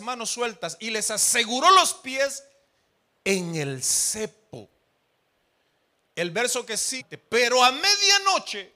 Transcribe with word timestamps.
manos 0.00 0.30
sueltas 0.30 0.76
y 0.80 0.90
les 0.90 1.10
aseguró 1.10 1.70
los 1.70 1.94
pies 1.94 2.44
en 3.24 3.54
el 3.54 3.82
cepo. 3.82 4.68
El 6.16 6.30
verso 6.30 6.64
que 6.64 6.76
sigue, 6.76 7.18
pero 7.18 7.64
a 7.64 7.72
medianoche, 7.72 8.72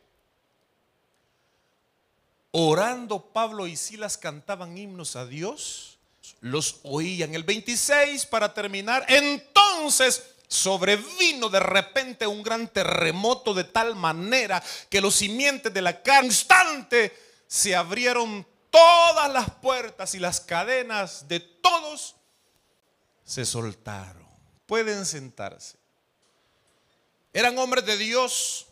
orando 2.51 3.21
Pablo 3.33 3.67
y 3.67 3.77
Silas 3.77 4.19
cantaban 4.19 4.77
himnos 4.77 5.15
a 5.17 5.27
Dios, 5.27 5.99
los 6.41 6.81
oían. 6.83 7.35
El 7.35 7.45
26 7.45 8.27
para 8.27 8.55
terminar, 8.55 9.05
entonces 9.09 10.35
sobrevino 10.49 11.49
de 11.49 11.61
repente 11.61 12.27
un 12.27 12.43
gran 12.43 12.69
terremoto 12.69 13.53
de 13.53 13.65
tal 13.65 13.95
manera 13.95 14.63
que 14.89 15.01
los 15.01 15.15
simientes 15.15 15.73
de 15.73 15.83
la 15.83 16.03
cara 16.03 16.25
instante 16.25 17.15
se 17.47 17.77
abrieron 17.77 18.47
todas 18.79 19.33
las 19.33 19.51
puertas 19.51 20.15
y 20.15 20.21
las 20.21 20.41
cadenas 20.41 21.27
de 21.27 21.41
todos 21.41 22.15
se 23.25 23.45
soltaron. 23.45 24.27
Pueden 24.67 25.05
sentarse. 25.05 25.77
Eran 27.33 27.59
hombres 27.59 27.85
de 27.85 27.97
Dios 27.97 28.67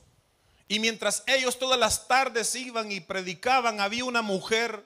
y 0.68 0.78
mientras 0.78 1.24
ellos 1.26 1.58
todas 1.58 1.78
las 1.78 2.06
tardes 2.06 2.54
iban 2.54 2.92
y 2.92 3.00
predicaban, 3.00 3.80
había 3.80 4.04
una 4.04 4.22
mujer 4.22 4.84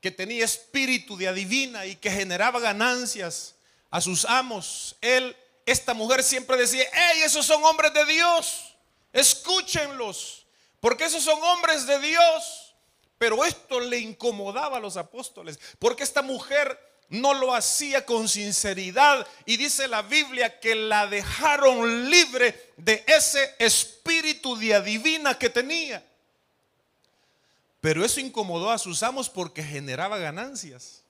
que 0.00 0.10
tenía 0.10 0.44
espíritu 0.44 1.16
de 1.16 1.28
adivina 1.28 1.84
y 1.84 1.96
que 1.96 2.10
generaba 2.10 2.60
ganancias 2.60 3.56
a 3.90 4.00
sus 4.00 4.24
amos. 4.24 4.96
Él 5.02 5.36
esta 5.66 5.92
mujer 5.92 6.22
siempre 6.22 6.56
decía, 6.56 6.84
hey, 6.92 7.20
esos 7.24 7.44
son 7.44 7.62
hombres 7.64 7.92
de 7.92 8.06
Dios, 8.06 8.74
escúchenlos, 9.12 10.46
porque 10.80 11.04
esos 11.04 11.22
son 11.22 11.40
hombres 11.42 11.86
de 11.86 11.98
Dios. 12.00 12.61
Pero 13.22 13.44
esto 13.44 13.78
le 13.78 14.00
incomodaba 14.00 14.78
a 14.78 14.80
los 14.80 14.96
apóstoles, 14.96 15.56
porque 15.78 16.02
esta 16.02 16.22
mujer 16.22 16.76
no 17.08 17.34
lo 17.34 17.54
hacía 17.54 18.04
con 18.04 18.28
sinceridad. 18.28 19.24
Y 19.46 19.58
dice 19.58 19.86
la 19.86 20.02
Biblia 20.02 20.58
que 20.58 20.74
la 20.74 21.06
dejaron 21.06 22.10
libre 22.10 22.72
de 22.76 23.04
ese 23.06 23.54
espíritu 23.60 24.56
de 24.56 24.74
adivina 24.74 25.38
que 25.38 25.48
tenía. 25.48 26.04
Pero 27.80 28.04
eso 28.04 28.18
incomodó 28.18 28.72
a 28.72 28.78
sus 28.78 29.04
amos 29.04 29.30
porque 29.30 29.62
generaba 29.62 30.18
ganancias. 30.18 31.04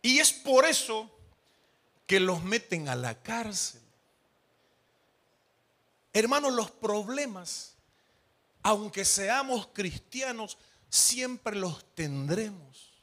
Y 0.00 0.20
es 0.20 0.32
por 0.32 0.64
eso 0.64 1.10
que 2.06 2.18
los 2.18 2.42
meten 2.42 2.88
a 2.88 2.94
la 2.94 3.14
cárcel. 3.20 3.82
Hermanos, 6.14 6.54
los 6.54 6.70
problemas, 6.70 7.74
aunque 8.62 9.04
seamos 9.04 9.68
cristianos, 9.72 10.58
siempre 10.88 11.56
los 11.56 11.84
tendremos. 11.94 13.02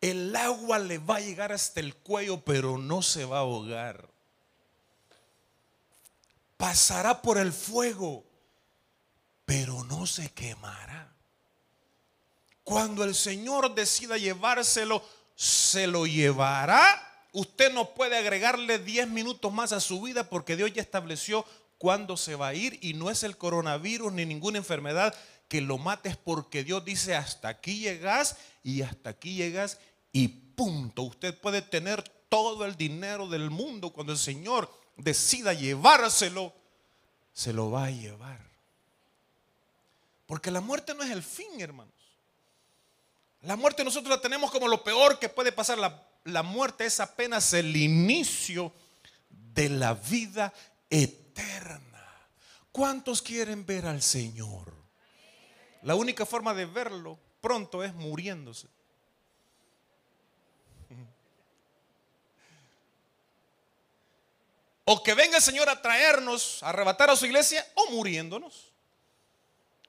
El 0.00 0.34
agua 0.36 0.78
le 0.78 0.98
va 0.98 1.16
a 1.16 1.20
llegar 1.20 1.52
hasta 1.52 1.80
el 1.80 1.94
cuello, 1.94 2.44
pero 2.44 2.76
no 2.78 3.00
se 3.02 3.24
va 3.24 3.38
a 3.38 3.40
ahogar. 3.40 4.08
Pasará 6.56 7.22
por 7.22 7.38
el 7.38 7.52
fuego, 7.52 8.24
pero 9.44 9.82
no 9.84 10.06
se 10.06 10.30
quemará. 10.32 11.12
Cuando 12.62 13.04
el 13.04 13.14
Señor 13.14 13.74
decida 13.74 14.16
llevárselo, 14.16 15.02
se 15.34 15.86
lo 15.86 16.06
llevará 16.06 17.14
Usted 17.34 17.72
no 17.72 17.94
puede 17.94 18.16
agregarle 18.16 18.78
10 18.78 19.08
minutos 19.08 19.52
más 19.52 19.72
a 19.72 19.80
su 19.80 20.00
vida 20.00 20.30
porque 20.30 20.54
Dios 20.54 20.72
ya 20.72 20.80
estableció 20.80 21.44
cuándo 21.84 22.16
se 22.16 22.34
va 22.34 22.48
a 22.48 22.54
ir 22.54 22.78
y 22.80 22.94
no 22.94 23.10
es 23.10 23.24
el 23.24 23.36
coronavirus 23.36 24.10
ni 24.10 24.24
ninguna 24.24 24.56
enfermedad 24.56 25.14
que 25.48 25.60
lo 25.60 25.76
mates 25.76 26.16
porque 26.16 26.64
Dios 26.64 26.82
dice 26.82 27.14
hasta 27.14 27.48
aquí 27.48 27.78
llegas 27.80 28.38
y 28.62 28.80
hasta 28.80 29.10
aquí 29.10 29.34
llegas 29.34 29.78
y 30.10 30.28
punto. 30.28 31.02
Usted 31.02 31.38
puede 31.38 31.60
tener 31.60 32.02
todo 32.30 32.64
el 32.64 32.74
dinero 32.78 33.28
del 33.28 33.50
mundo 33.50 33.92
cuando 33.92 34.14
el 34.14 34.18
Señor 34.18 34.74
decida 34.96 35.52
llevárselo, 35.52 36.54
se 37.34 37.52
lo 37.52 37.70
va 37.70 37.84
a 37.84 37.90
llevar. 37.90 38.40
Porque 40.24 40.50
la 40.50 40.62
muerte 40.62 40.94
no 40.94 41.02
es 41.02 41.10
el 41.10 41.22
fin, 41.22 41.60
hermanos. 41.60 41.92
La 43.42 43.56
muerte 43.56 43.84
nosotros 43.84 44.08
la 44.08 44.22
tenemos 44.22 44.50
como 44.50 44.68
lo 44.68 44.82
peor 44.82 45.18
que 45.18 45.28
puede 45.28 45.52
pasar. 45.52 45.76
La, 45.76 46.02
la 46.24 46.42
muerte 46.42 46.86
es 46.86 46.98
apenas 46.98 47.52
el 47.52 47.76
inicio 47.76 48.72
de 49.28 49.68
la 49.68 49.92
vida 49.92 50.50
eterna. 50.88 51.23
¿Cuántos 52.74 53.22
quieren 53.22 53.64
ver 53.64 53.86
al 53.86 54.02
Señor? 54.02 54.72
La 55.82 55.94
única 55.94 56.26
forma 56.26 56.52
de 56.54 56.66
verlo 56.66 57.16
pronto 57.40 57.84
es 57.84 57.94
muriéndose. 57.94 58.66
O 64.86 65.02
que 65.04 65.14
venga 65.14 65.36
el 65.36 65.42
Señor 65.42 65.68
a 65.68 65.80
traernos, 65.80 66.64
a 66.64 66.70
arrebatar 66.70 67.10
a 67.10 67.16
su 67.16 67.26
iglesia, 67.26 67.64
o 67.74 67.90
muriéndonos. 67.92 68.72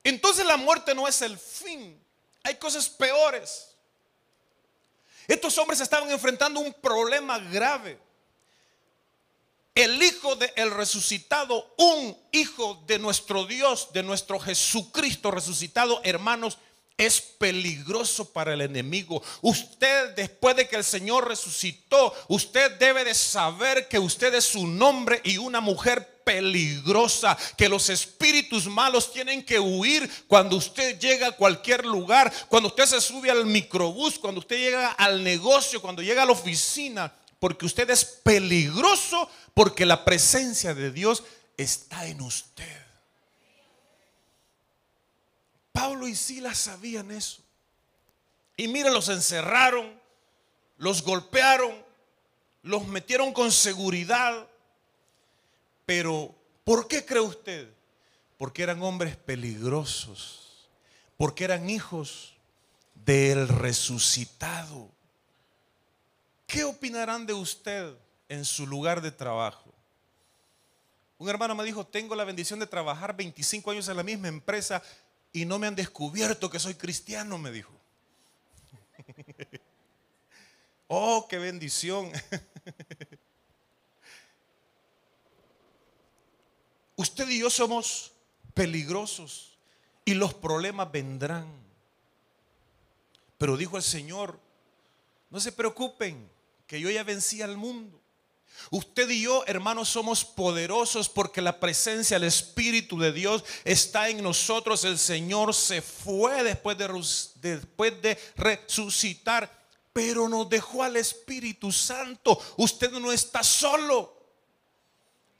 Entonces 0.04 0.46
la 0.46 0.56
muerte 0.56 0.94
no 0.94 1.08
es 1.08 1.24
el 1.24 1.40
fin. 1.40 2.00
Hay 2.44 2.56
cosas 2.58 2.88
peores. 2.88 3.76
Estos 5.28 5.58
hombres 5.58 5.82
estaban 5.82 6.12
enfrentando 6.12 6.60
un 6.60 6.72
problema 6.72 7.40
grave. 7.40 8.05
El 9.76 10.02
hijo 10.02 10.38
del 10.38 10.72
resucitado, 10.72 11.74
un 11.76 12.18
hijo 12.32 12.82
de 12.88 12.98
nuestro 12.98 13.46
Dios, 13.46 13.90
de 13.92 14.04
nuestro 14.04 14.40
Jesucristo 14.40 15.32
resucitado, 15.32 16.00
hermanos, 16.06 16.58
es 16.98 17.20
peligroso 17.20 18.32
para 18.32 18.54
el 18.54 18.62
enemigo. 18.62 19.22
Usted, 19.42 20.16
después 20.16 20.56
de 20.56 20.70
que 20.70 20.78
el 20.78 20.86
Señor 20.86 21.28
resucitó, 21.28 22.14
usted 22.30 22.72
debe 22.80 23.04
de 23.04 23.14
saber 23.14 23.90
que 23.90 24.00
usted 24.00 24.34
es 24.34 24.56
un 24.56 24.82
hombre 24.82 25.20
y 25.26 25.38
una 25.38 25.60
mujer 25.60 26.22
peligrosa, 26.24 27.38
que 27.58 27.68
los 27.68 27.90
espíritus 27.90 28.68
malos 28.68 29.12
tienen 29.12 29.44
que 29.44 29.60
huir 29.60 30.10
cuando 30.30 30.56
usted 30.56 30.98
llega 30.98 31.28
a 31.28 31.32
cualquier 31.34 31.86
lugar, 31.86 32.32
cuando 32.48 32.70
usted 32.70 32.86
se 32.86 33.02
sube 33.02 33.30
al 33.30 33.46
microbús, 33.46 34.18
cuando 34.18 34.40
usted 34.40 34.58
llega 34.58 34.92
al 34.92 35.22
negocio, 35.22 35.82
cuando 35.82 36.02
llega 36.02 36.24
a 36.24 36.26
la 36.26 36.32
oficina, 36.32 37.14
porque 37.40 37.66
usted 37.66 37.90
es 37.90 38.06
peligroso 38.06 39.30
porque 39.56 39.86
la 39.86 40.04
presencia 40.04 40.76
de 40.76 40.92
Dios 40.92 41.24
está 41.58 42.06
en 42.06 42.22
usted. 42.22 42.86
Pablo 45.72 46.08
y 46.08 46.16
Silas 46.16 46.58
sabían 46.58 47.10
eso. 47.10 47.42
Y 48.58 48.68
mira, 48.68 48.92
los 48.92 49.08
encerraron, 49.08 50.00
los 50.78 51.02
golpearon, 51.04 51.74
los 52.64 52.86
metieron 52.88 53.32
con 53.32 53.52
seguridad. 53.52 54.46
Pero, 55.86 56.36
¿por 56.66 56.90
qué 56.90 57.06
cree 57.06 57.22
usted? 57.22 57.70
Porque 58.38 58.62
eran 58.62 58.84
hombres 58.84 59.16
peligrosos, 59.16 60.68
porque 61.16 61.46
eran 61.46 61.70
hijos 61.70 62.34
del 62.94 63.48
resucitado. 63.48 64.90
¿Qué 66.46 66.66
opinarán 66.66 67.26
de 67.26 67.34
usted 67.34 67.96
en 68.30 68.46
su 68.46 68.68
lugar 68.68 69.02
de 69.02 69.12
trabajo? 69.12 69.74
Un 71.18 71.30
hermano 71.30 71.56
me 71.56 71.64
dijo, 71.64 71.86
tengo 71.86 72.14
la 72.16 72.26
bendición 72.26 72.60
de 72.60 72.68
trabajar 72.68 73.16
25 73.16 73.72
años 73.72 73.88
en 73.88 73.98
la 73.98 74.04
misma 74.04 74.28
empresa 74.28 74.84
y 75.32 75.46
no 75.46 75.58
me 75.60 75.68
han 75.68 75.76
descubierto 75.76 76.50
que 76.50 76.60
soy 76.60 76.76
cristiano, 76.76 77.38
me 77.38 77.52
dijo. 77.52 77.72
oh, 80.88 81.28
qué 81.30 81.38
bendición. 81.38 82.12
Usted 86.98 87.30
y 87.30 87.40
yo 87.40 87.50
somos 87.50 88.14
peligrosos 88.54 89.58
y 90.06 90.14
los 90.14 90.34
problemas 90.34 90.92
vendrán. 90.92 91.48
Pero 93.38 93.58
dijo 93.58 93.78
el 93.78 93.84
Señor, 93.84 94.40
no 95.30 95.40
se 95.40 95.52
preocupen, 95.52 96.30
que 96.68 96.80
yo 96.80 96.90
ya 96.90 97.04
vencí 97.04 97.42
al 97.42 97.58
mundo. 97.58 98.00
Usted 98.72 99.10
y 99.10 99.22
yo, 99.22 99.44
hermanos, 99.48 99.90
somos 99.90 100.26
poderosos 100.26 101.08
porque 101.10 101.42
la 101.42 101.60
presencia, 101.60 102.18
el 102.18 102.24
Espíritu 102.24 103.00
de 103.00 103.12
Dios 103.12 103.44
está 103.64 104.10
en 104.10 104.24
nosotros. 104.24 104.84
El 104.84 104.98
Señor 104.98 105.54
se 105.54 105.82
fue 105.82 106.44
después 106.44 106.78
de, 106.78 106.88
después 107.42 108.02
de 108.02 108.18
resucitar, 108.36 109.52
pero 109.94 110.28
nos 110.28 110.50
dejó 110.50 110.84
al 110.84 110.98
Espíritu 110.98 111.72
Santo. 111.72 112.40
Usted 112.58 112.92
no 112.92 113.12
está 113.12 113.44
solo. 113.44 114.14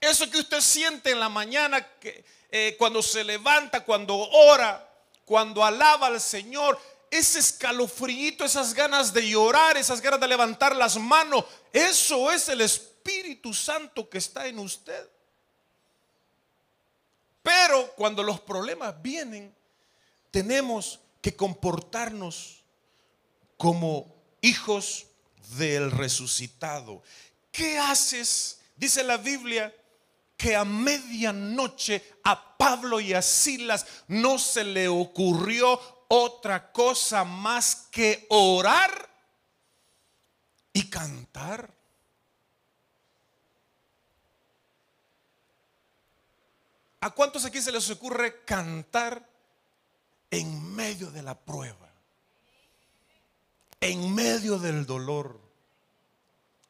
Eso 0.00 0.30
que 0.30 0.38
usted 0.38 0.60
siente 0.60 1.10
en 1.10 1.20
la 1.20 1.28
mañana, 1.28 1.84
que, 1.98 2.24
eh, 2.50 2.76
cuando 2.78 3.02
se 3.02 3.24
levanta, 3.24 3.84
cuando 3.84 4.16
ora, 4.16 4.88
cuando 5.24 5.64
alaba 5.64 6.06
al 6.06 6.20
Señor, 6.20 6.78
ese 7.10 7.40
escalofrío, 7.40 8.44
esas 8.44 8.72
ganas 8.72 9.12
de 9.12 9.28
llorar, 9.28 9.76
esas 9.76 10.00
ganas 10.00 10.20
de 10.20 10.28
levantar 10.28 10.76
las 10.76 10.96
manos, 10.96 11.44
eso 11.72 12.30
es 12.30 12.48
el 12.48 12.60
Espíritu 12.60 12.95
Espíritu 13.06 13.54
Santo 13.54 14.08
que 14.10 14.18
está 14.18 14.48
en 14.48 14.58
usted. 14.58 15.08
Pero 17.40 17.92
cuando 17.94 18.24
los 18.24 18.40
problemas 18.40 19.00
vienen, 19.00 19.54
tenemos 20.32 20.98
que 21.22 21.36
comportarnos 21.36 22.64
como 23.56 24.12
hijos 24.40 25.06
del 25.56 25.92
resucitado. 25.92 27.02
¿Qué 27.52 27.78
haces? 27.78 28.60
Dice 28.74 29.04
la 29.04 29.18
Biblia 29.18 29.72
que 30.36 30.56
a 30.56 30.64
medianoche 30.64 32.18
a 32.24 32.58
Pablo 32.58 32.98
y 32.98 33.12
a 33.14 33.22
Silas 33.22 33.86
no 34.08 34.36
se 34.36 34.64
le 34.64 34.88
ocurrió 34.88 35.80
otra 36.08 36.72
cosa 36.72 37.24
más 37.24 37.86
que 37.92 38.26
orar 38.30 39.08
y 40.72 40.90
cantar. 40.90 41.75
¿A 47.06 47.10
cuántos 47.10 47.44
aquí 47.44 47.62
se 47.62 47.70
les 47.70 47.88
ocurre 47.88 48.42
cantar 48.44 49.24
en 50.28 50.74
medio 50.74 51.08
de 51.12 51.22
la 51.22 51.38
prueba? 51.38 51.88
En 53.80 54.12
medio 54.12 54.58
del 54.58 54.86
dolor. 54.86 55.38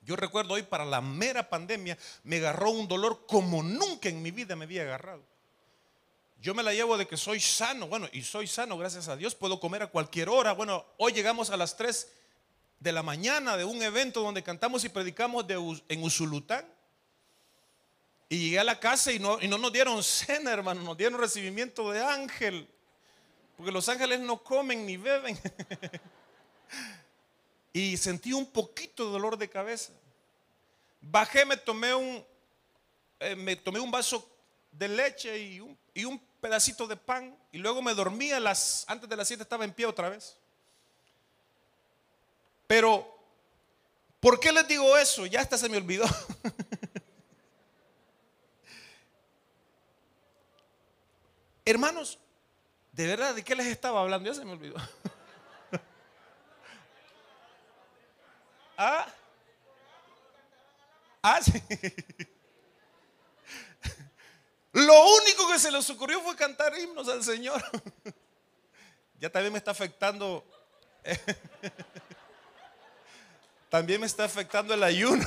Yo 0.02 0.14
recuerdo 0.14 0.52
hoy 0.52 0.62
para 0.62 0.84
la 0.84 1.00
mera 1.00 1.48
pandemia 1.48 1.96
me 2.24 2.36
agarró 2.36 2.68
un 2.68 2.86
dolor 2.86 3.24
como 3.26 3.62
nunca 3.62 4.10
en 4.10 4.20
mi 4.20 4.30
vida 4.30 4.56
me 4.56 4.66
había 4.66 4.82
agarrado. 4.82 5.22
Yo 6.42 6.54
me 6.54 6.62
la 6.62 6.74
llevo 6.74 6.98
de 6.98 7.06
que 7.08 7.16
soy 7.16 7.40
sano, 7.40 7.88
bueno, 7.88 8.06
y 8.12 8.20
soy 8.20 8.46
sano, 8.46 8.76
gracias 8.76 9.08
a 9.08 9.16
Dios, 9.16 9.34
puedo 9.34 9.58
comer 9.58 9.84
a 9.84 9.86
cualquier 9.86 10.28
hora. 10.28 10.52
Bueno, 10.52 10.84
hoy 10.98 11.14
llegamos 11.14 11.48
a 11.48 11.56
las 11.56 11.78
3 11.78 12.12
de 12.80 12.92
la 12.92 13.02
mañana 13.02 13.56
de 13.56 13.64
un 13.64 13.82
evento 13.82 14.20
donde 14.20 14.42
cantamos 14.42 14.84
y 14.84 14.90
predicamos 14.90 15.46
en 15.88 16.02
Usulután. 16.02 16.75
Y 18.28 18.38
llegué 18.38 18.58
a 18.58 18.64
la 18.64 18.80
casa 18.80 19.12
y 19.12 19.18
no, 19.18 19.40
y 19.40 19.48
no 19.48 19.58
nos 19.58 19.72
dieron 19.72 20.02
cena, 20.02 20.52
hermano, 20.52 20.82
nos 20.82 20.96
dieron 20.96 21.20
recibimiento 21.20 21.90
de 21.90 22.02
ángel. 22.02 22.68
Porque 23.56 23.72
los 23.72 23.88
ángeles 23.88 24.20
no 24.20 24.42
comen 24.42 24.84
ni 24.84 24.96
beben. 24.96 25.38
y 27.72 27.96
sentí 27.96 28.32
un 28.32 28.46
poquito 28.46 29.06
de 29.06 29.12
dolor 29.12 29.38
de 29.38 29.48
cabeza. 29.48 29.92
Bajé, 31.00 31.44
me 31.44 31.56
tomé 31.56 31.94
un, 31.94 32.24
eh, 33.20 33.36
me 33.36 33.56
tomé 33.56 33.80
un 33.80 33.90
vaso 33.90 34.28
de 34.72 34.88
leche 34.88 35.38
y 35.38 35.60
un, 35.60 35.78
y 35.94 36.04
un, 36.04 36.20
pedacito 36.40 36.86
de 36.86 36.96
pan 36.96 37.36
y 37.50 37.58
luego 37.58 37.82
me 37.82 37.92
dormí 37.92 38.30
a 38.30 38.38
las, 38.38 38.84
antes 38.86 39.08
de 39.08 39.16
las 39.16 39.26
7 39.26 39.42
estaba 39.42 39.64
en 39.64 39.72
pie 39.72 39.86
otra 39.86 40.08
vez. 40.08 40.36
Pero, 42.66 43.18
¿por 44.20 44.38
qué 44.38 44.52
les 44.52 44.68
digo 44.68 44.96
eso? 44.96 45.26
Ya 45.26 45.40
hasta 45.40 45.58
se 45.58 45.68
me 45.68 45.76
olvidó. 45.76 46.04
Hermanos, 51.68 52.20
de 52.92 53.08
verdad, 53.08 53.34
¿de 53.34 53.42
qué 53.42 53.56
les 53.56 53.66
estaba 53.66 54.00
hablando? 54.00 54.30
Ya 54.30 54.34
se 54.34 54.44
me 54.44 54.52
olvidó. 54.52 54.76
Ah, 58.78 59.06
ah 61.22 61.40
sí. 61.40 61.62
Lo 64.72 65.06
único 65.22 65.48
que 65.50 65.58
se 65.58 65.70
les 65.70 65.88
ocurrió 65.88 66.20
fue 66.20 66.36
cantar 66.36 66.78
himnos 66.78 67.08
al 67.08 67.24
Señor. 67.24 67.62
Ya 69.18 69.30
también 69.30 69.50
me 69.50 69.58
está 69.58 69.70
afectando. 69.70 70.44
También 73.70 73.98
me 73.98 74.06
está 74.06 74.24
afectando 74.24 74.74
el 74.74 74.82
ayuno. 74.82 75.26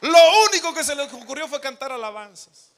Lo 0.00 0.44
que 0.74 0.84
se 0.84 0.94
les 0.94 1.12
ocurrió 1.12 1.48
fue 1.48 1.60
cantar 1.60 1.92
alabanzas. 1.92 2.72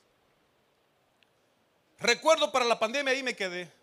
Recuerdo 1.99 2.52
para 2.52 2.64
la 2.64 2.79
pandemia 2.79 3.12
ahí 3.12 3.23
me 3.23 3.35
quedé 3.35 3.79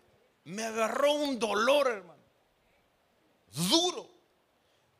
me 0.46 0.62
agarró 0.62 1.12
un 1.12 1.40
dolor, 1.40 1.88
hermano. 1.88 2.22
Duro. 3.68 4.08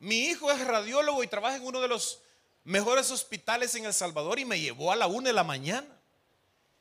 Mi 0.00 0.26
hijo 0.26 0.50
es 0.50 0.60
radiólogo 0.66 1.22
y 1.22 1.28
trabaja 1.28 1.56
en 1.56 1.64
uno 1.64 1.80
de 1.80 1.86
los 1.86 2.20
mejores 2.64 3.12
hospitales 3.12 3.74
en 3.76 3.84
El 3.84 3.94
Salvador 3.94 4.40
y 4.40 4.44
me 4.44 4.60
llevó 4.60 4.90
a 4.90 4.96
la 4.96 5.06
una 5.06 5.28
de 5.28 5.32
la 5.32 5.44
mañana. 5.44 5.86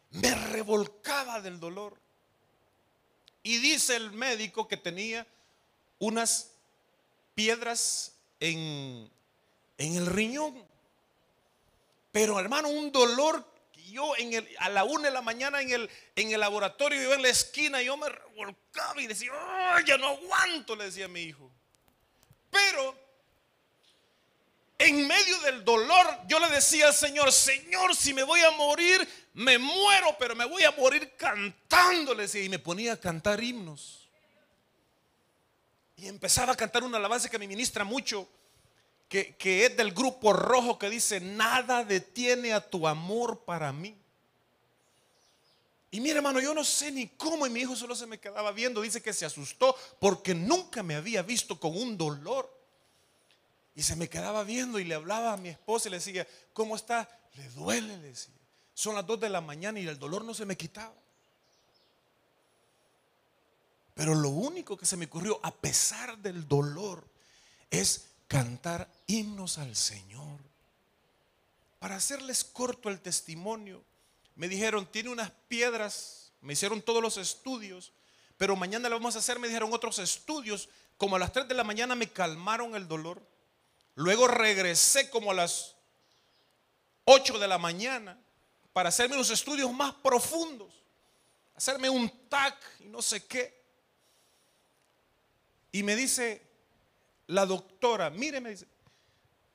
Me 0.10 0.33
revolcaba 0.33 1.42
del 1.42 1.60
dolor. 1.60 1.95
Y 3.44 3.60
dice 3.60 3.95
el 3.95 4.12
médico 4.12 4.68
que 4.68 4.77
tenía 4.77 5.27
unas 6.00 6.50
piedras 7.36 8.13
en, 8.39 9.12
en 9.77 9.95
el 9.95 10.07
riñón. 10.07 10.66
Pero 12.15 12.39
hermano, 12.39 12.69
un 12.69 12.94
dolor 12.94 13.45
yo 13.91 14.15
en 14.15 14.31
el, 14.31 14.47
a 14.59 14.69
la 14.69 14.85
una 14.85 15.09
de 15.09 15.12
la 15.12 15.21
mañana 15.21 15.62
en 15.62 15.69
el, 15.69 15.89
en 16.15 16.31
el 16.31 16.39
laboratorio, 16.39 17.03
yo 17.03 17.13
en 17.13 17.21
la 17.21 17.27
esquina, 17.27 17.81
yo 17.81 17.97
me 17.97 18.07
revolcaba 18.07 19.01
y 19.01 19.07
decía, 19.07 19.33
ya 19.85 19.97
no 19.97 20.07
aguanto, 20.07 20.77
le 20.77 20.85
decía 20.85 21.06
a 21.06 21.09
mi 21.09 21.23
hijo. 21.23 21.51
Pero 22.50 22.95
en 24.77 25.06
medio 25.06 25.38
del 25.41 25.65
dolor, 25.65 26.07
yo 26.25 26.39
le 26.39 26.47
decía 26.51 26.88
al 26.88 26.94
Señor, 26.94 27.33
Señor, 27.33 27.94
si 27.94 28.13
me 28.13 28.23
voy 28.23 28.39
a 28.39 28.51
morir, 28.51 29.06
me 29.33 29.57
muero, 29.57 30.15
pero 30.17 30.38
me 30.38 30.45
voy 30.45 30.63
a 30.63 30.71
morir 30.71 31.17
cantando, 31.17 32.13
le 32.13 32.23
decía, 32.23 32.44
y 32.44 32.47
me 32.47 32.59
ponía 32.59 32.94
a 32.94 32.97
cantar 32.97 33.44
himnos. 33.44 34.07
Y 35.97 36.07
empezaba 36.07 36.53
a 36.53 36.56
cantar 36.56 36.85
una 36.85 36.95
alabanza 36.95 37.29
que 37.29 37.39
me 37.39 37.45
ministra 37.45 37.83
mucho 37.83 38.25
que, 39.10 39.66
es 39.66 39.78
del 39.78 39.94
grupo 39.94 40.34
rojo 40.34 40.80
que 40.80 40.90
dice, 40.90 41.19
nada 41.19 41.84
detiene 41.84 42.54
a 42.54 42.62
tu 42.62 42.88
amor 42.88 43.46
para 43.46 43.72
mí. 43.72 43.96
Y 45.92 46.02
mire 46.02 46.18
hermano, 46.18 46.42
yo 46.42 46.54
no 46.54 46.63
sé 46.63 46.92
ni 46.92 47.07
cómo 47.07 47.48
y 47.48 47.50
mi 47.50 47.62
hijo 47.62 47.75
solo 47.75 47.96
se 47.96 48.07
me 48.07 48.19
quedaba 48.19 48.52
viendo. 48.52 48.81
Dice 48.81 49.02
que 49.02 49.13
se 49.13 49.25
asustó 49.25 49.75
porque 50.00 50.36
nunca 50.36 50.84
me 50.84 50.96
había 50.96 51.22
visto 51.22 51.60
con 51.60 51.78
un 51.78 51.98
dolor. 51.98 52.52
Y 53.75 53.84
se 53.84 53.96
me 53.96 54.10
quedaba 54.10 54.44
viendo 54.44 54.80
y 54.80 54.84
le 54.84 54.96
hablaba 54.96 55.34
a 55.34 55.38
mi 55.38 55.50
esposa 55.50 55.88
y 55.88 55.92
le 55.92 55.98
decía, 55.98 56.28
¿cómo 56.54 56.75
está? 56.75 57.10
Le 57.36 57.48
duele, 57.50 57.98
le 57.98 58.10
decía. 58.10 58.34
Son 58.74 58.96
las 58.96 59.06
dos 59.06 59.19
de 59.19 59.30
la 59.30 59.40
mañana 59.40 59.80
y 59.80 59.88
el 59.88 59.98
dolor 59.98 60.25
no 60.25 60.34
se 60.34 60.46
me 60.46 60.58
quitaba. 60.58 60.94
Pero 63.94 64.13
lo 64.13 64.30
único 64.30 64.75
que 64.75 64.86
se 64.86 64.98
me 64.98 65.06
ocurrió, 65.06 65.40
a 65.42 65.51
pesar 65.51 66.18
del 66.18 66.46
dolor, 66.48 67.08
es 67.69 68.14
cantar 68.36 68.90
himnos 69.08 69.58
al 69.60 69.78
Señor. 69.78 70.42
Para 71.80 71.96
hacerles 71.96 72.44
corto 72.44 72.90
el 72.90 73.00
testimonio, 73.00 73.82
me 74.36 74.50
dijeron, 74.50 74.86
tiene 74.92 75.10
unas 75.10 75.32
piedras, 75.48 76.34
me 76.42 76.52
hicieron 76.52 76.82
todos 76.82 77.02
los 77.02 77.16
estudios, 77.16 77.94
pero 78.36 78.58
mañana 78.58 78.90
le 78.90 78.96
vamos 78.96 79.16
a 79.16 79.20
hacer, 79.20 79.40
me 79.40 79.48
dijeron 79.48 79.72
otros 79.72 80.00
estudios. 80.00 80.68
Como 80.98 81.15
a 81.15 81.20
las 81.20 81.32
3 81.32 81.48
de 81.48 81.54
la 81.54 81.63
mañana 81.63 81.96
me 81.96 82.12
calmaron 82.12 82.75
el 82.75 82.89
dolor. 82.89 83.25
Luego 83.96 84.27
regresé 84.27 85.10
como 85.10 85.32
a 85.32 85.34
las 85.34 85.77
8 87.06 87.39
de 87.39 87.48
la 87.48 87.58
mañana 87.58 88.20
para 88.74 88.89
hacerme 88.89 89.15
unos 89.15 89.30
estudios 89.30 89.72
más 89.72 89.94
profundos. 89.94 90.74
Hacerme 91.56 91.89
un 91.89 92.10
TAC 92.27 92.58
y 92.82 92.88
no 92.88 93.01
sé 93.01 93.25
qué. 93.25 93.63
Y 95.72 95.84
me 95.84 95.96
dice, 95.96 96.45
la 97.27 97.46
doctora, 97.46 98.10
mire, 98.10 98.41
me 98.41 98.50
dice, 98.51 98.67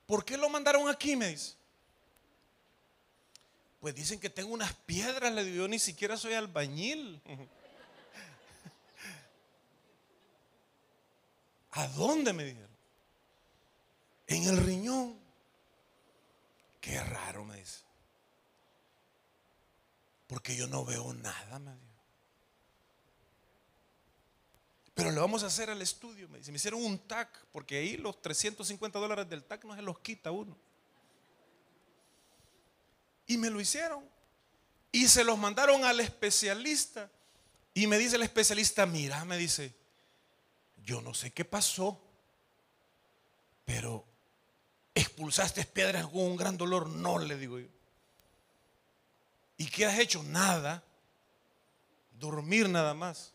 ¿por 0.07 0.25
qué 0.25 0.37
lo 0.37 0.49
mandaron 0.49 0.89
aquí? 0.89 1.17
Me 1.17 1.29
dice. 1.29 1.55
Pues 3.81 3.95
dicen 3.95 4.21
que 4.21 4.29
tengo 4.29 4.53
unas 4.53 4.75
piedras, 4.75 5.33
le 5.33 5.45
digo, 5.45 5.63
yo 5.65 5.69
ni 5.69 5.79
siquiera 5.79 6.17
soy 6.17 6.35
albañil. 6.35 7.23
¿A 11.73 11.87
dónde 11.89 12.33
me 12.33 12.45
dijeron? 12.45 12.71
En 14.27 14.45
el 14.45 14.57
riñón. 14.59 15.19
Qué 16.81 17.01
raro, 17.03 17.45
me 17.45 17.57
dice. 17.57 17.81
Porque 20.27 20.57
yo 20.57 20.67
no 20.67 20.85
veo 20.85 21.13
nada, 21.15 21.59
me 21.59 21.73
dice. 21.73 21.90
Pero 25.01 25.13
le 25.13 25.21
vamos 25.21 25.43
a 25.43 25.47
hacer 25.47 25.71
el 25.71 25.81
estudio. 25.81 26.29
Me 26.29 26.37
dice, 26.37 26.53
me 26.53 26.57
hicieron 26.57 26.85
un 26.85 26.99
TAC, 26.99 27.47
porque 27.53 27.79
ahí 27.79 27.97
los 27.97 28.21
350 28.21 28.99
dólares 28.99 29.27
del 29.31 29.43
TAC 29.43 29.65
no 29.65 29.75
se 29.75 29.81
los 29.81 29.99
quita 30.01 30.31
uno. 30.31 30.55
Y 33.27 33.39
me 33.39 33.49
lo 33.49 33.63
hicieron. 33.63 34.05
Y 34.93 35.09
se 35.09 35.25
los 35.25 35.39
mandaron 35.39 35.87
al 35.87 36.01
especialista. 36.01 37.11
Y 37.73 37.87
me 37.87 37.97
dice 37.97 38.17
el 38.17 38.23
especialista, 38.25 38.85
mira, 38.85 39.25
me 39.25 39.39
dice, 39.39 39.75
yo 40.85 41.01
no 41.01 41.15
sé 41.15 41.31
qué 41.31 41.47
pasó, 41.47 41.99
pero 43.65 44.05
expulsaste 44.95 45.65
piedras 45.65 46.09
con 46.09 46.21
un 46.21 46.37
gran 46.37 46.59
dolor. 46.59 46.91
No, 46.91 47.19
le 47.19 47.39
digo 47.39 47.59
yo. 47.59 47.69
¿Y 49.57 49.65
qué 49.65 49.87
has 49.87 49.99
hecho? 49.99 50.23
Nada. 50.25 50.85
Dormir 52.19 52.69
nada 52.69 52.93
más. 52.93 53.33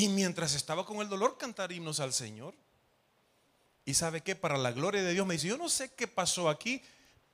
Y 0.00 0.08
mientras 0.08 0.54
estaba 0.54 0.86
con 0.86 1.02
el 1.02 1.10
dolor, 1.10 1.36
cantar 1.36 1.72
himnos 1.72 2.00
al 2.00 2.14
Señor. 2.14 2.54
Y 3.84 3.92
sabe 3.92 4.22
que 4.22 4.34
para 4.34 4.56
la 4.56 4.72
gloria 4.72 5.02
de 5.02 5.12
Dios 5.12 5.26
me 5.26 5.34
dice, 5.34 5.48
yo 5.48 5.58
no 5.58 5.68
sé 5.68 5.92
qué 5.92 6.08
pasó 6.08 6.48
aquí, 6.48 6.82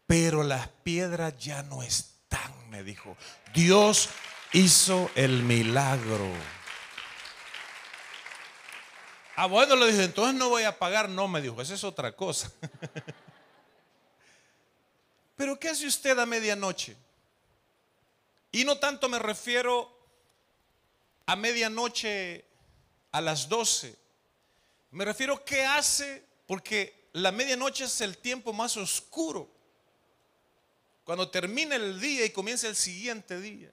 pero 0.04 0.42
las 0.42 0.66
piedras 0.82 1.38
ya 1.38 1.62
no 1.62 1.85
están, 1.85 2.68
me 2.68 2.82
dijo. 2.82 3.16
Dios 3.54 4.08
hizo 4.52 5.08
el 5.14 5.44
milagro. 5.44 6.28
Ah, 9.37 9.46
bueno, 9.46 9.76
le 9.76 9.87
dije, 9.87 10.02
entonces 10.02 10.35
no 10.35 10.49
voy 10.49 10.64
a 10.64 10.76
pagar. 10.76 11.08
No, 11.08 11.28
me 11.28 11.40
dijo, 11.40 11.62
esa 11.62 11.75
es 11.75 11.85
otra 11.85 12.16
cosa. 12.16 12.50
Pero 15.37 15.56
¿qué 15.61 15.68
hace 15.68 15.87
usted 15.87 16.18
a 16.18 16.26
medianoche? 16.26 16.96
Y 18.50 18.64
no 18.64 18.76
tanto 18.78 19.08
me 19.08 19.20
refiero 19.20 19.96
a 21.26 21.37
medianoche 21.37 22.44
a 23.16 23.23
las 23.23 23.49
12. 23.49 23.96
Me 24.90 25.06
refiero 25.06 25.42
qué 25.42 25.64
hace, 25.64 26.23
porque 26.46 27.08
la 27.14 27.32
medianoche 27.32 27.85
es 27.85 28.02
el 28.02 28.18
tiempo 28.18 28.52
más 28.52 28.76
oscuro. 28.76 29.50
Cuando 31.02 31.30
termina 31.30 31.76
el 31.76 31.99
día 31.99 32.26
y 32.26 32.30
comienza 32.30 32.68
el 32.68 32.76
siguiente 32.76 33.40
día. 33.40 33.73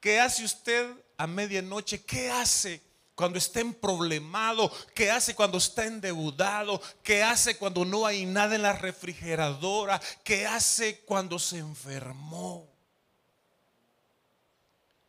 ¿Qué 0.00 0.18
hace 0.18 0.44
usted 0.44 0.90
a 1.16 1.28
medianoche? 1.28 2.02
¿Qué 2.02 2.28
hace 2.32 2.82
cuando 3.14 3.38
está 3.38 3.60
en 3.60 3.74
problemado? 3.74 4.72
¿Qué 4.92 5.08
hace 5.08 5.36
cuando 5.36 5.58
está 5.58 5.84
endeudado? 5.84 6.82
¿Qué 7.04 7.22
hace 7.22 7.56
cuando 7.56 7.84
no 7.84 8.04
hay 8.04 8.26
nada 8.26 8.56
en 8.56 8.62
la 8.62 8.72
refrigeradora? 8.72 10.00
¿Qué 10.24 10.48
hace 10.48 10.98
cuando 11.02 11.38
se 11.38 11.58
enfermó? 11.58 12.68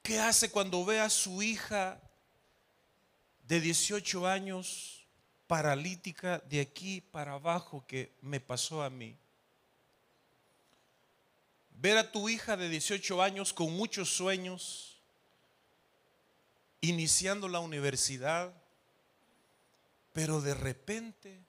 ¿Qué 0.04 0.20
hace 0.20 0.52
cuando 0.52 0.86
ve 0.86 1.00
a 1.00 1.10
su 1.10 1.42
hija 1.42 2.00
de 3.48 3.62
18 3.62 4.28
años 4.28 5.08
paralítica 5.48 6.40
de 6.50 6.62
aquí 6.62 7.02
para 7.02 7.34
abajo 7.34 7.86
que 7.88 8.14
me 8.22 8.40
pasó 8.40 8.84
a 8.84 8.90
mí? 8.90 9.18
ver 11.86 11.98
a 11.98 12.12
tu 12.12 12.30
hija 12.30 12.58
de 12.58 12.70
18 12.70 13.22
años 13.22 13.54
con 13.54 13.72
muchos 13.74 14.10
sueños, 14.10 15.00
iniciando 16.82 17.48
la 17.48 17.60
universidad, 17.60 18.54
pero 20.14 20.42
de 20.42 20.54
repente 20.54 21.40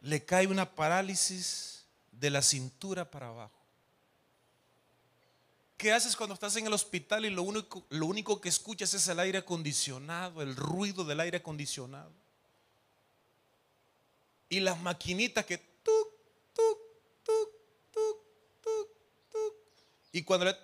le 0.00 0.24
cae 0.24 0.46
una 0.46 0.74
parálisis 0.74 1.86
de 2.10 2.30
la 2.30 2.42
cintura 2.42 3.10
para 3.10 3.28
abajo. 3.28 3.61
¿Qué 5.82 5.92
haces 5.92 6.14
cuando 6.14 6.34
estás 6.34 6.54
en 6.54 6.64
el 6.64 6.72
hospital 6.72 7.24
y 7.24 7.30
lo 7.30 7.42
único, 7.42 8.40
que 8.40 8.48
escuchas 8.48 8.94
es 8.94 9.08
el 9.08 9.18
aire 9.18 9.38
acondicionado, 9.38 10.40
el 10.40 10.54
ruido 10.54 11.02
del 11.02 11.18
aire 11.18 11.38
acondicionado? 11.38 12.12
Y 14.48 14.60
las 14.60 14.80
maquinitas 14.80 15.44
que 15.44 15.60
Y 20.12 20.22
cuando 20.22 20.46
le... 20.46 20.56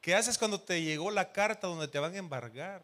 ¿Qué 0.00 0.16
haces 0.16 0.36
cuando 0.36 0.60
te 0.60 0.82
llegó 0.82 1.12
la 1.12 1.30
carta 1.30 1.68
donde 1.68 1.86
te 1.86 2.00
van 2.00 2.14
a 2.14 2.18
embargar? 2.18 2.82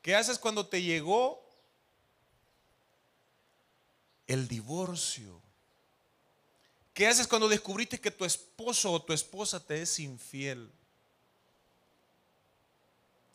¿Qué 0.00 0.16
haces 0.16 0.38
cuando 0.38 0.66
te 0.66 0.80
llegó 0.80 1.46
el 4.30 4.46
divorcio? 4.46 5.42
¿Qué 6.94 7.08
haces 7.08 7.26
cuando 7.26 7.48
descubriste 7.48 8.00
que 8.00 8.12
tu 8.12 8.24
esposo 8.24 8.92
o 8.92 9.02
tu 9.02 9.12
esposa 9.12 9.58
te 9.58 9.82
es 9.82 9.98
infiel? 9.98 10.70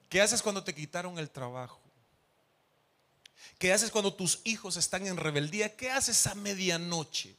¿Qué 0.07 0.21
haces 0.21 0.41
cuando 0.41 0.63
te 0.63 0.73
quitaron 0.73 1.19
el 1.19 1.29
trabajo? 1.29 1.81
¿Qué 3.59 3.73
haces 3.73 3.91
cuando 3.91 4.13
tus 4.13 4.39
hijos 4.45 4.77
están 4.77 5.05
en 5.05 5.17
rebeldía? 5.17 5.75
¿Qué 5.75 5.91
haces 5.91 6.27
a 6.27 6.35
medianoche? 6.35 7.35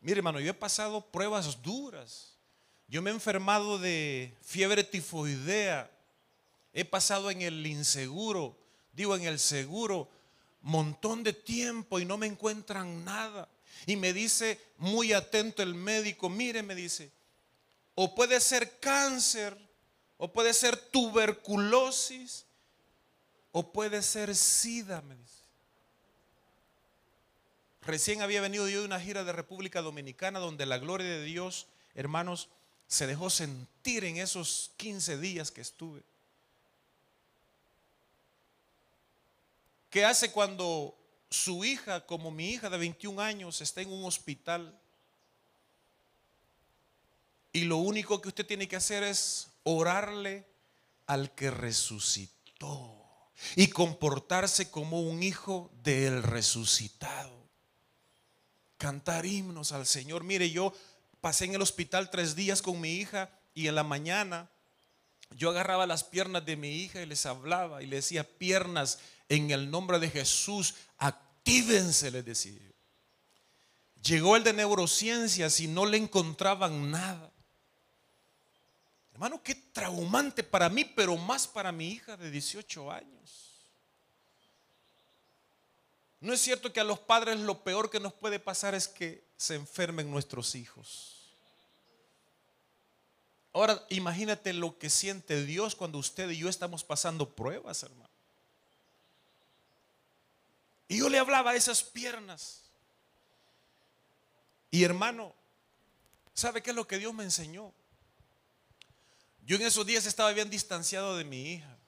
Mire, 0.00 0.18
hermano, 0.18 0.40
yo 0.40 0.50
he 0.50 0.54
pasado 0.54 1.00
pruebas 1.00 1.62
duras. 1.62 2.32
Yo 2.88 3.02
me 3.02 3.10
he 3.10 3.14
enfermado 3.14 3.78
de 3.78 4.34
fiebre 4.42 4.82
tifoidea. 4.82 5.88
He 6.72 6.84
pasado 6.84 7.30
en 7.30 7.42
el 7.42 7.64
inseguro, 7.64 8.56
digo 8.92 9.14
en 9.14 9.24
el 9.24 9.38
seguro, 9.38 10.08
montón 10.62 11.22
de 11.22 11.32
tiempo 11.32 12.00
y 12.00 12.04
no 12.04 12.16
me 12.16 12.26
encuentran 12.26 13.04
nada. 13.04 13.48
Y 13.86 13.96
me 13.96 14.12
dice 14.12 14.60
muy 14.78 15.12
atento 15.12 15.62
el 15.62 15.74
médico, 15.74 16.28
mire, 16.28 16.62
me 16.62 16.74
dice, 16.74 17.10
o 17.94 18.14
puede 18.14 18.40
ser 18.40 18.78
cáncer, 18.78 19.56
o 20.16 20.32
puede 20.32 20.54
ser 20.54 20.76
tuberculosis, 20.76 22.44
o 23.50 23.72
puede 23.72 24.02
ser 24.02 24.34
SIDA, 24.34 25.02
me 25.02 25.16
dice. 25.16 25.42
Recién 27.82 28.22
había 28.22 28.40
venido 28.40 28.68
yo 28.68 28.80
de 28.80 28.86
una 28.86 29.00
gira 29.00 29.24
de 29.24 29.32
República 29.32 29.82
Dominicana 29.82 30.38
donde 30.38 30.66
la 30.66 30.78
gloria 30.78 31.08
de 31.08 31.24
Dios, 31.24 31.66
hermanos, 31.94 32.48
se 32.86 33.06
dejó 33.06 33.28
sentir 33.30 34.04
en 34.04 34.18
esos 34.18 34.70
15 34.76 35.18
días 35.18 35.50
que 35.50 35.60
estuve. 35.60 36.02
¿Qué 39.92 40.06
hace 40.06 40.32
cuando 40.32 40.98
su 41.28 41.66
hija, 41.66 42.06
como 42.06 42.30
mi 42.30 42.48
hija 42.48 42.70
de 42.70 42.78
21 42.78 43.20
años, 43.20 43.60
está 43.60 43.82
en 43.82 43.92
un 43.92 44.06
hospital? 44.06 44.74
Y 47.52 47.64
lo 47.64 47.76
único 47.76 48.22
que 48.22 48.28
usted 48.28 48.46
tiene 48.46 48.66
que 48.66 48.76
hacer 48.76 49.02
es 49.02 49.48
orarle 49.64 50.46
al 51.06 51.34
que 51.34 51.50
resucitó 51.50 52.98
y 53.54 53.66
comportarse 53.66 54.70
como 54.70 55.02
un 55.02 55.22
hijo 55.22 55.70
del 55.82 56.22
resucitado. 56.22 57.50
Cantar 58.78 59.26
himnos 59.26 59.72
al 59.72 59.84
Señor. 59.84 60.24
Mire, 60.24 60.50
yo 60.50 60.72
pasé 61.20 61.44
en 61.44 61.54
el 61.54 61.60
hospital 61.60 62.08
tres 62.08 62.34
días 62.34 62.62
con 62.62 62.80
mi 62.80 62.94
hija 62.94 63.28
y 63.52 63.68
en 63.68 63.74
la 63.74 63.84
mañana 63.84 64.48
yo 65.36 65.50
agarraba 65.50 65.86
las 65.86 66.02
piernas 66.02 66.46
de 66.46 66.56
mi 66.56 66.76
hija 66.76 67.02
y 67.02 67.06
les 67.06 67.26
hablaba 67.26 67.82
y 67.82 67.86
le 67.86 67.96
decía, 67.96 68.24
piernas 68.24 68.98
en 69.36 69.50
el 69.50 69.70
nombre 69.70 69.98
de 69.98 70.10
Jesús, 70.10 70.74
actívense, 70.98 72.10
les 72.10 72.24
decía. 72.24 72.60
Llegó 74.02 74.36
el 74.36 74.44
de 74.44 74.52
neurociencias 74.52 75.58
y 75.60 75.68
no 75.68 75.86
le 75.86 75.96
encontraban 75.96 76.90
nada. 76.90 77.32
Hermano, 79.12 79.42
qué 79.42 79.54
traumante 79.54 80.42
para 80.42 80.68
mí, 80.68 80.84
pero 80.84 81.16
más 81.16 81.46
para 81.46 81.72
mi 81.72 81.88
hija 81.88 82.16
de 82.16 82.30
18 82.30 82.92
años. 82.92 83.52
No 86.20 86.34
es 86.34 86.40
cierto 86.40 86.70
que 86.70 86.80
a 86.80 86.84
los 86.84 86.98
padres 86.98 87.40
lo 87.40 87.64
peor 87.64 87.88
que 87.88 88.00
nos 88.00 88.12
puede 88.12 88.38
pasar 88.38 88.74
es 88.74 88.86
que 88.86 89.24
se 89.38 89.54
enfermen 89.54 90.10
nuestros 90.10 90.54
hijos. 90.54 91.32
Ahora 93.54 93.82
imagínate 93.88 94.52
lo 94.52 94.78
que 94.78 94.90
siente 94.90 95.44
Dios 95.44 95.74
cuando 95.74 95.98
usted 95.98 96.28
y 96.30 96.38
yo 96.38 96.48
estamos 96.50 96.84
pasando 96.84 97.34
pruebas, 97.34 97.82
hermano. 97.82 98.11
Y 100.92 100.98
yo 100.98 101.08
le 101.08 101.18
hablaba 101.18 101.52
a 101.52 101.54
esas 101.54 101.82
piernas. 101.82 102.64
Y 104.70 104.84
hermano, 104.84 105.34
¿sabe 106.34 106.62
qué 106.62 106.68
es 106.68 106.76
lo 106.76 106.86
que 106.86 106.98
Dios 106.98 107.14
me 107.14 107.24
enseñó? 107.24 107.72
Yo 109.46 109.56
en 109.56 109.62
esos 109.62 109.86
días 109.86 110.04
estaba 110.04 110.30
bien 110.32 110.50
distanciado 110.50 111.16
de 111.16 111.24
mi 111.24 111.54
hija. 111.54 111.78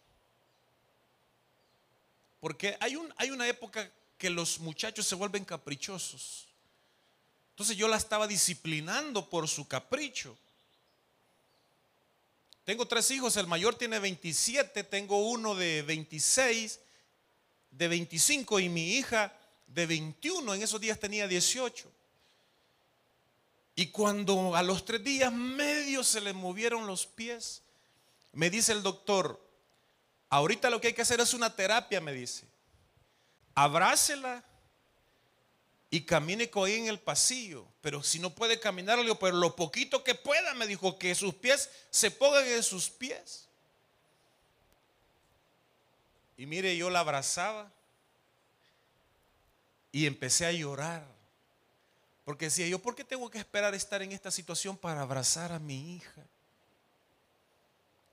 Porque 2.41 2.79
hay, 2.81 2.97
un, 2.97 3.13
hay 3.19 3.31
una 3.31 3.47
época 3.47 3.93
que 4.17 4.31
los 4.31 4.59
muchachos 4.61 5.07
se 5.07 5.17
vuelven 5.17 5.45
caprichosos. 5.45 6.49
Entonces 7.51 7.77
yo 7.77 7.89
la 7.89 7.99
estaba 7.99 8.27
disciplinando 8.27 9.29
por 9.29 9.49
su 9.49 9.69
capricho. 9.69 10.35
Tengo 12.65 12.89
tres 12.89 13.11
hijos, 13.11 13.37
el 13.37 13.49
mayor 13.49 13.75
tiene 13.75 13.99
27, 13.99 14.83
tengo 14.85 15.29
uno 15.29 15.55
de 15.55 15.83
26, 15.83 16.81
de 17.77 17.89
25 17.89 18.61
y 18.61 18.69
mi 18.69 18.95
hija 18.95 19.33
de 19.67 19.87
21, 19.87 20.55
en 20.55 20.63
esos 20.63 20.81
días 20.81 20.99
tenía 20.99 21.27
18. 21.27 21.91
Y 23.77 23.87
cuando 23.89 24.55
a 24.55 24.63
los 24.63 24.85
tres 24.85 25.03
días 25.03 25.33
medio 25.33 26.05
se 26.05 26.21
le 26.21 26.33
movieron 26.33 26.87
los 26.87 27.07
pies, 27.07 27.63
me 28.33 28.51
dice 28.51 28.73
el 28.73 28.83
doctor, 28.83 29.41
ahorita 30.29 30.71
lo 30.71 30.81
que 30.81 30.89
hay 30.89 30.93
que 30.95 31.03
hacer 31.03 31.21
es 31.21 31.35
una 31.35 31.55
terapia, 31.55 32.01
me 32.01 32.13
dice. 32.13 32.47
Abrácela 33.55 34.45
y 35.91 36.03
camine 36.03 36.51
con 36.51 36.69
ella 36.69 36.79
en 36.79 36.87
el 36.89 37.01
pasillo. 37.01 37.67
Pero 37.81 38.03
si 38.03 38.21
no 38.21 38.31
puede 38.31 38.61
caminar, 38.61 38.99
le 38.99 39.05
digo, 39.05 39.19
pero 39.19 39.37
lo 39.37 39.57
poquito 39.57 40.05
que 40.05 40.15
pueda, 40.15 40.55
me 40.55 40.67
dijo, 40.67 40.99
que 40.99 41.15
sus 41.15 41.35
pies 41.35 41.69
se 41.91 42.13
pongan 42.13 42.47
en 42.47 42.63
sus 42.63 42.91
pies. 42.91 43.49
Y 46.37 46.47
mire, 46.47 46.77
yo 46.77 46.91
la 46.91 47.01
abrazaba 47.01 47.71
y 49.93 50.07
empecé 50.07 50.47
a 50.47 50.53
llorar. 50.53 51.07
Porque 52.25 52.47
decía 52.47 52.67
yo, 52.67 52.79
¿por 52.79 52.95
qué 52.95 53.05
tengo 53.05 53.31
que 53.31 53.39
esperar 53.39 53.75
estar 53.75 54.03
en 54.03 54.13
esta 54.13 54.31
situación 54.31 54.77
para 54.77 55.03
abrazar 55.03 55.53
a 55.53 55.59
mi 55.59 55.97
hija? 55.97 56.27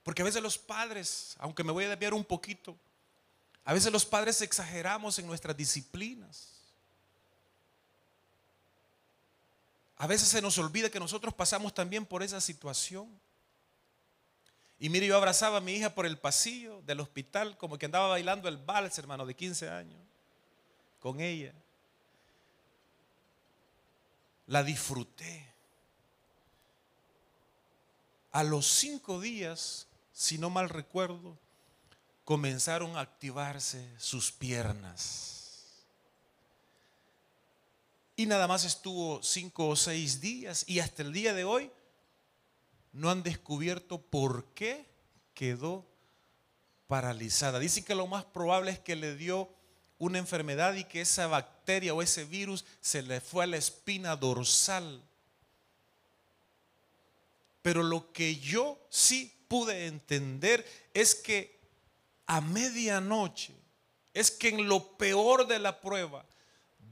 Porque 0.03 0.21
a 0.21 0.25
veces 0.25 0.41
los 0.41 0.57
padres, 0.57 1.35
aunque 1.39 1.63
me 1.63 1.71
voy 1.71 1.85
a 1.85 1.89
desviar 1.89 2.13
un 2.13 2.25
poquito, 2.25 2.77
a 3.63 3.73
veces 3.73 3.91
los 3.91 4.05
padres 4.05 4.41
exageramos 4.41 5.17
en 5.19 5.27
nuestras 5.27 5.55
disciplinas. 5.55 6.49
A 9.97 10.07
veces 10.07 10.27
se 10.27 10.41
nos 10.41 10.57
olvida 10.57 10.89
que 10.89 10.99
nosotros 10.99 11.33
pasamos 11.33 11.73
también 11.73 12.05
por 12.05 12.23
esa 12.23 12.41
situación. 12.41 13.07
Y 14.83 14.89
mire, 14.89 15.05
yo 15.05 15.15
abrazaba 15.15 15.57
a 15.57 15.61
mi 15.61 15.73
hija 15.73 15.93
por 15.93 16.07
el 16.07 16.17
pasillo 16.17 16.81
del 16.81 17.01
hospital, 17.01 17.55
como 17.55 17.77
que 17.77 17.85
andaba 17.85 18.07
bailando 18.07 18.49
el 18.49 18.57
vals, 18.57 18.97
hermano, 18.97 19.27
de 19.27 19.35
15 19.35 19.69
años, 19.69 20.01
con 20.99 21.21
ella. 21.21 21.53
La 24.47 24.63
disfruté. 24.63 25.45
A 28.31 28.41
los 28.43 28.65
cinco 28.65 29.21
días, 29.21 29.85
si 30.13 30.39
no 30.39 30.49
mal 30.49 30.67
recuerdo, 30.67 31.37
comenzaron 32.23 32.97
a 32.97 33.01
activarse 33.01 33.87
sus 33.99 34.31
piernas. 34.31 35.75
Y 38.15 38.25
nada 38.25 38.47
más 38.47 38.65
estuvo 38.65 39.21
cinco 39.21 39.67
o 39.67 39.75
seis 39.75 40.21
días 40.21 40.63
y 40.67 40.79
hasta 40.79 41.03
el 41.03 41.13
día 41.13 41.35
de 41.35 41.43
hoy 41.43 41.71
no 42.93 43.09
han 43.09 43.23
descubierto 43.23 44.01
por 44.01 44.45
qué 44.53 44.85
quedó 45.33 45.85
paralizada. 46.87 47.59
Dicen 47.59 47.83
que 47.83 47.95
lo 47.95 48.07
más 48.07 48.25
probable 48.25 48.71
es 48.71 48.79
que 48.79 48.95
le 48.95 49.15
dio 49.15 49.49
una 49.97 50.17
enfermedad 50.17 50.73
y 50.73 50.83
que 50.83 51.01
esa 51.01 51.27
bacteria 51.27 51.93
o 51.93 52.01
ese 52.01 52.25
virus 52.25 52.65
se 52.81 53.01
le 53.01 53.21
fue 53.21 53.43
a 53.43 53.47
la 53.47 53.57
espina 53.57 54.15
dorsal. 54.15 55.01
Pero 57.61 57.83
lo 57.83 58.11
que 58.11 58.37
yo 58.37 58.79
sí 58.89 59.31
pude 59.47 59.85
entender 59.85 60.65
es 60.93 61.13
que 61.13 61.59
a 62.25 62.41
medianoche, 62.41 63.53
es 64.13 64.31
que 64.31 64.49
en 64.49 64.67
lo 64.67 64.97
peor 64.97 65.47
de 65.47 65.59
la 65.59 65.79
prueba, 65.81 66.25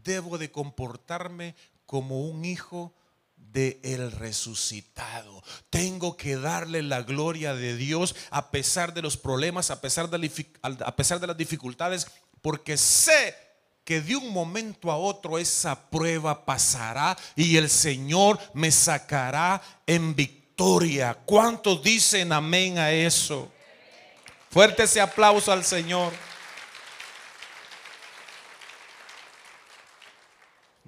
debo 0.04 0.38
de 0.38 0.52
comportarme 0.52 1.56
como 1.86 2.22
un 2.22 2.46
hijo 2.46 2.94
de 3.52 3.80
el 3.84 4.12
resucitado. 4.12 5.44
Tengo 5.70 6.18
que 6.18 6.36
darle 6.36 6.84
la 6.84 7.02
gloria 7.02 7.54
de 7.54 7.76
Dios 7.76 8.16
a 8.32 8.52
pesar 8.52 8.94
de 8.94 9.02
los 9.02 9.18
problemas, 9.18 9.72
a 9.72 9.82
pesar 9.82 10.10
de, 10.10 10.32
a 10.62 10.96
pesar 10.96 11.20
de 11.20 11.28
las 11.28 11.38
dificultades, 11.38 12.08
porque 12.42 12.78
sé 12.78 13.36
que 13.84 14.02
de 14.02 14.16
un 14.16 14.32
momento 14.32 14.92
a 14.92 14.98
otro 14.98 15.40
esa 15.40 15.90
prueba 15.90 16.46
pasará 16.46 17.18
y 17.36 17.58
el 17.58 17.70
Señor 17.70 18.40
me 18.54 18.72
sacará 18.72 19.62
en 19.88 20.16
victoria. 20.16 21.18
¿Cuántos 21.26 21.82
dicen 21.82 22.32
amén 22.32 22.78
a 22.78 22.92
eso? 22.92 23.52
Fuerte 24.52 24.84
ese 24.84 25.02
aplauso 25.02 25.52
al 25.52 25.64
Señor. 25.64 26.14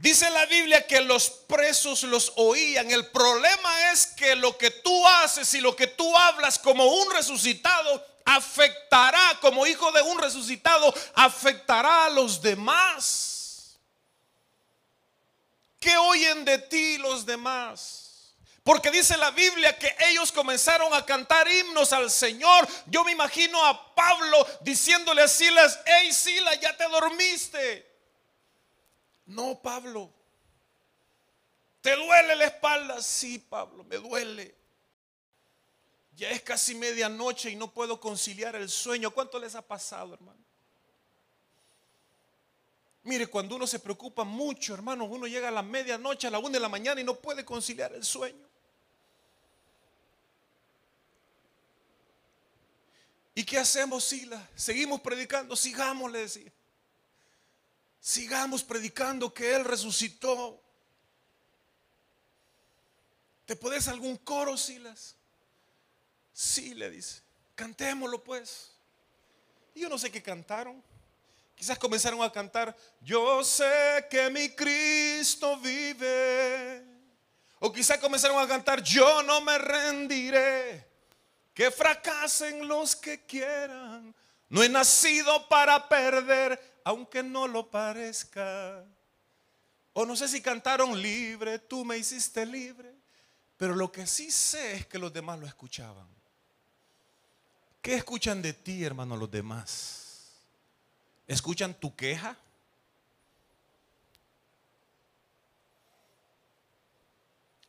Dice 0.02 0.32
la 0.32 0.48
Biblia 0.48 0.88
que 0.88 1.00
los 1.00 1.30
presos 1.30 2.02
los 2.02 2.34
oían. 2.36 2.90
El 2.90 3.06
problema 3.12 3.92
es 3.92 4.08
que 4.08 4.36
lo 4.36 4.58
que 4.58 4.72
tú 4.72 5.08
haces 5.08 5.54
y 5.54 5.62
lo 5.62 5.76
que 5.76 5.86
tú 5.86 6.18
hablas 6.18 6.58
como 6.58 6.84
un 6.88 7.14
resucitado 7.14 8.04
afectará, 8.26 9.38
como 9.42 9.68
hijo 9.68 9.92
de 9.92 10.02
un 10.02 10.18
resucitado, 10.18 10.92
afectará 11.14 12.06
a 12.06 12.10
los 12.10 12.42
demás. 12.42 13.78
¿Qué 15.80 15.96
oyen 15.98 16.46
de 16.46 16.58
ti 16.58 16.98
los 16.98 17.24
demás? 17.24 18.34
Porque 18.64 18.90
dice 18.90 19.16
la 19.18 19.30
Biblia 19.30 19.78
que 19.78 19.96
ellos 20.10 20.32
comenzaron 20.32 20.92
a 20.96 21.06
cantar 21.06 21.48
himnos 21.48 21.94
al 21.94 22.10
Señor. 22.10 22.68
Yo 22.88 23.04
me 23.04 23.12
imagino 23.12 23.64
a 23.64 23.94
Pablo 23.94 24.48
diciéndole 24.62 25.22
a 25.22 25.28
Silas, 25.28 25.80
hey 25.86 26.12
Silas, 26.12 26.60
ya 26.60 26.76
te 26.76 26.88
dormiste. 26.88 27.91
No, 29.32 29.62
Pablo. 29.62 30.12
¿Te 31.82 31.96
duele 31.96 32.36
la 32.36 32.46
espalda? 32.46 33.02
Sí, 33.02 33.40
Pablo, 33.40 33.84
me 33.86 33.96
duele. 33.96 34.54
Ya 36.16 36.30
es 36.30 36.42
casi 36.42 36.76
medianoche 36.76 37.50
y 37.50 37.56
no 37.56 37.72
puedo 37.72 38.00
conciliar 38.00 38.56
el 38.56 38.70
sueño. 38.70 39.12
¿Cuánto 39.12 39.40
les 39.40 39.56
ha 39.56 39.62
pasado, 39.62 40.14
hermano? 40.14 40.40
Mire, 43.04 43.28
cuando 43.28 43.56
uno 43.56 43.66
se 43.66 43.80
preocupa 43.80 44.24
mucho, 44.24 44.74
hermano, 44.74 45.06
uno 45.06 45.26
llega 45.26 45.48
a 45.48 45.52
la 45.52 45.64
medianoche, 45.64 46.28
a 46.28 46.32
la 46.32 46.38
una 46.38 46.52
de 46.52 46.60
la 46.60 46.70
mañana 46.70 47.02
y 47.02 47.04
no 47.04 47.16
puede 47.16 47.44
conciliar 47.46 47.94
el 47.94 48.04
sueño. 48.04 48.48
¿Y 53.34 53.46
qué 53.46 53.58
hacemos, 53.58 54.04
Sila? 54.04 54.50
Seguimos 54.56 55.00
predicando, 55.00 55.56
sigamos, 55.56 56.12
le 56.12 56.20
decía. 56.20 56.52
Sigamos 58.02 58.64
predicando 58.64 59.32
que 59.32 59.54
Él 59.54 59.64
resucitó. 59.64 60.60
¿Te 63.46 63.56
puedes 63.56 63.88
algún 63.88 64.18
coro, 64.18 64.58
Silas? 64.58 65.16
Sí, 66.34 66.74
le 66.74 66.90
dice. 66.90 67.22
Cantémoslo 67.54 68.24
pues. 68.24 68.72
Y 69.76 69.82
yo 69.82 69.90
no 69.90 70.00
sé 70.00 70.12
qué 70.12 70.24
cantaron. 70.24 70.84
Quizás 71.56 71.78
comenzaron 71.78 72.24
a 72.24 72.32
cantar, 72.32 72.76
yo 73.02 73.44
sé 73.44 74.08
que 74.10 74.32
mi 74.32 74.50
Cristo 74.50 75.58
vive. 75.58 76.84
O 77.60 77.72
quizás 77.72 78.00
comenzaron 78.00 78.40
a 78.40 78.48
cantar, 78.48 78.82
yo 78.82 79.22
no 79.22 79.42
me 79.42 79.60
rendiré. 79.60 80.88
Que 81.54 81.70
fracasen 81.70 82.68
los 82.68 82.96
que 82.96 83.24
quieran. 83.28 84.16
No 84.50 84.64
he 84.64 84.70
nacido 84.70 85.48
para 85.48 85.88
perder 85.88 86.71
aunque 86.84 87.24
no 87.24 87.48
lo 87.48 87.70
parezca. 87.70 88.84
O 89.94 90.06
no 90.06 90.16
sé 90.16 90.28
si 90.28 90.42
cantaron 90.42 91.02
libre, 91.02 91.60
tú 91.60 91.84
me 91.84 91.98
hiciste 91.98 92.46
libre. 92.46 92.94
Pero 93.58 93.76
lo 93.76 93.92
que 93.92 94.08
sí 94.08 94.32
sé 94.32 94.74
es 94.74 94.88
que 94.88 94.98
los 94.98 95.14
demás 95.14 95.40
lo 95.40 95.46
escuchaban. 95.46 96.08
¿Qué 97.82 97.96
escuchan 97.96 98.42
de 98.42 98.54
ti, 98.54 98.84
hermano, 98.84 99.18
los 99.18 99.30
demás? 99.30 100.32
¿Escuchan 101.28 101.74
tu 101.74 101.96
queja? 101.96 102.38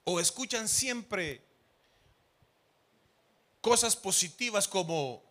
¿O 0.05 0.19
escuchan 0.19 0.69
siempre 0.69 1.43
cosas 3.61 3.95
positivas 3.97 4.67
como, 4.67 5.23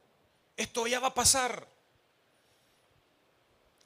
esto 0.56 0.88
ya 0.88 1.00
va 1.00 1.08
a 1.08 1.14
pasar? 1.14 1.68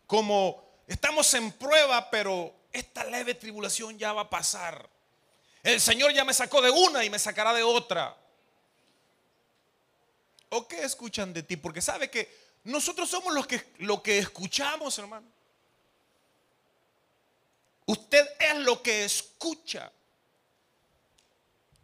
Como 0.07 0.63
estamos 0.87 1.33
en 1.33 1.51
prueba, 1.51 2.09
pero 2.09 2.53
esta 2.71 3.03
leve 3.05 3.35
tribulación 3.35 3.97
ya 3.97 4.13
va 4.13 4.21
a 4.21 4.29
pasar. 4.29 4.87
El 5.63 5.81
Señor 5.81 6.13
ya 6.13 6.23
me 6.23 6.33
sacó 6.33 6.61
de 6.61 6.69
una 6.69 7.03
y 7.03 7.09
me 7.09 7.17
sacará 7.19 7.53
de 7.53 7.63
otra. 7.63 8.15
¿O 10.49 10.67
qué 10.67 10.83
escuchan 10.83 11.33
de 11.33 11.43
ti? 11.43 11.57
Porque 11.57 11.81
sabe 11.81 12.09
que 12.09 12.45
nosotros 12.65 13.09
somos 13.09 13.33
los 13.33 13.47
que, 13.47 13.73
lo 13.79 14.01
que 14.01 14.19
escuchamos, 14.19 14.97
hermano. 14.99 15.27
Usted 17.87 18.27
es 18.39 18.55
lo 18.57 18.81
que 18.81 19.05
escucha. 19.05 19.91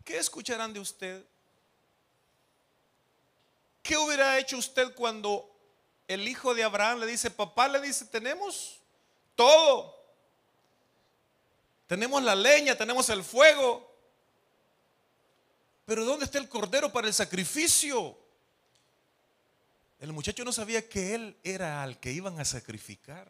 ¿Qué 0.04 0.18
escucharán 0.18 0.74
de 0.74 0.80
usted? 0.80 1.24
¿Qué 3.84 3.98
hubiera 3.98 4.38
hecho 4.38 4.58
usted 4.58 4.94
cuando 4.94 5.51
el 6.14 6.28
hijo 6.28 6.54
de 6.54 6.64
Abraham 6.64 7.00
le 7.00 7.08
dice, 7.08 7.32
papá 7.32 7.68
le 7.68 7.82
dice, 7.82 8.06
tenemos 8.06 8.80
todo. 9.36 9.96
Tenemos 11.88 12.24
la 12.24 12.36
leña, 12.36 12.76
tenemos 12.76 13.10
el 13.10 13.24
fuego. 13.24 13.90
Pero 15.86 16.06
¿dónde 16.06 16.26
está 16.26 16.38
el 16.38 16.48
cordero 16.48 16.92
para 16.92 17.08
el 17.08 17.14
sacrificio? 17.14 18.18
El 20.00 20.14
muchacho 20.14 20.44
no 20.44 20.52
sabía 20.52 20.88
que 20.88 21.16
él 21.16 21.38
era 21.44 21.84
al 21.84 22.00
que 22.00 22.12
iban 22.12 22.40
a 22.40 22.46
sacrificar. 22.46 23.30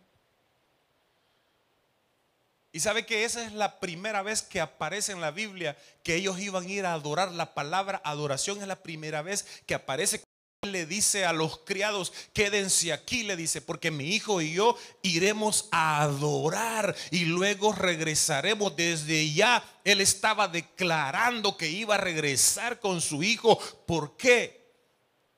Y 2.73 2.79
sabe 2.79 3.05
que 3.05 3.25
esa 3.25 3.43
es 3.45 3.51
la 3.51 3.79
primera 3.79 4.21
vez 4.21 4.41
que 4.41 4.61
aparece 4.61 5.11
en 5.11 5.19
la 5.19 5.31
Biblia 5.31 5.77
que 6.03 6.15
ellos 6.15 6.39
iban 6.39 6.65
a 6.65 6.69
ir 6.69 6.85
a 6.85 6.93
adorar. 6.93 7.31
La 7.31 7.53
palabra 7.53 8.01
adoración 8.05 8.61
es 8.61 8.67
la 8.67 8.81
primera 8.81 9.21
vez 9.21 9.45
que 9.65 9.75
aparece 9.75 10.23
le 10.69 10.85
dice 10.85 11.25
a 11.25 11.33
los 11.33 11.57
criados, 11.59 12.13
quédense 12.33 12.93
aquí, 12.93 13.23
le 13.23 13.35
dice, 13.35 13.61
porque 13.61 13.89
mi 13.89 14.13
hijo 14.13 14.41
y 14.41 14.53
yo 14.53 14.77
iremos 15.01 15.67
a 15.71 16.03
adorar 16.03 16.95
y 17.09 17.25
luego 17.25 17.73
regresaremos. 17.73 18.75
Desde 18.75 19.33
ya 19.33 19.63
él 19.83 20.01
estaba 20.01 20.47
declarando 20.47 21.57
que 21.57 21.67
iba 21.67 21.95
a 21.95 21.97
regresar 21.97 22.79
con 22.79 23.01
su 23.01 23.23
hijo. 23.23 23.57
¿Por 23.87 24.15
qué? 24.17 24.71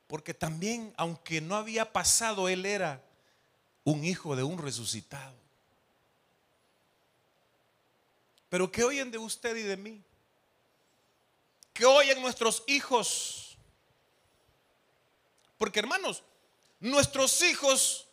Porque 0.07 0.33
también, 0.33 0.93
aunque 0.97 1.39
no 1.39 1.55
había 1.55 1.93
pasado, 1.93 2.49
él 2.49 2.65
era 2.65 3.01
un 3.85 4.03
hijo 4.03 4.35
de 4.35 4.43
un 4.43 4.57
resucitado. 4.57 5.37
Pero 8.49 8.69
¿qué 8.69 8.83
oyen 8.83 9.09
de 9.09 9.19
usted 9.19 9.55
y 9.55 9.63
de 9.63 9.77
mí? 9.77 10.03
¿Qué 11.71 11.85
oyen 11.85 12.21
nuestros 12.21 12.63
hijos? 12.67 13.42
Porque 15.63 15.79
hermanos, 15.79 16.23
nuestros 16.81 17.41
hijos 17.41 18.05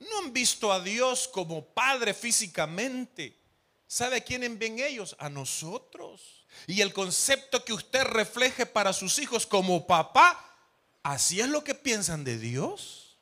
no 0.00 0.18
han 0.18 0.32
visto 0.32 0.72
a 0.72 0.80
Dios 0.80 1.28
como 1.28 1.64
Padre 1.64 2.12
físicamente, 2.12 3.38
¿sabe 3.86 4.16
a 4.16 4.20
quién 4.20 4.58
ven 4.58 4.80
ellos? 4.80 5.14
A 5.20 5.28
nosotros. 5.28 6.44
Y 6.66 6.80
el 6.80 6.92
concepto 6.92 7.64
que 7.64 7.72
usted 7.72 8.02
refleje 8.02 8.66
para 8.66 8.92
sus 8.92 9.20
hijos 9.20 9.46
como 9.46 9.86
papá, 9.86 10.44
así 11.04 11.38
es 11.38 11.48
lo 11.48 11.62
que 11.62 11.76
piensan 11.76 12.24
de 12.24 12.36
Dios. 12.36 13.16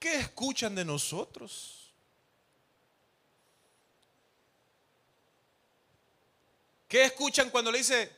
¿Qué 0.00 0.16
escuchan 0.16 0.74
de 0.74 0.84
nosotros? 0.84 1.92
¿Qué 6.88 7.04
escuchan 7.04 7.50
cuando 7.50 7.70
le 7.70 7.78
dice, 7.78 8.17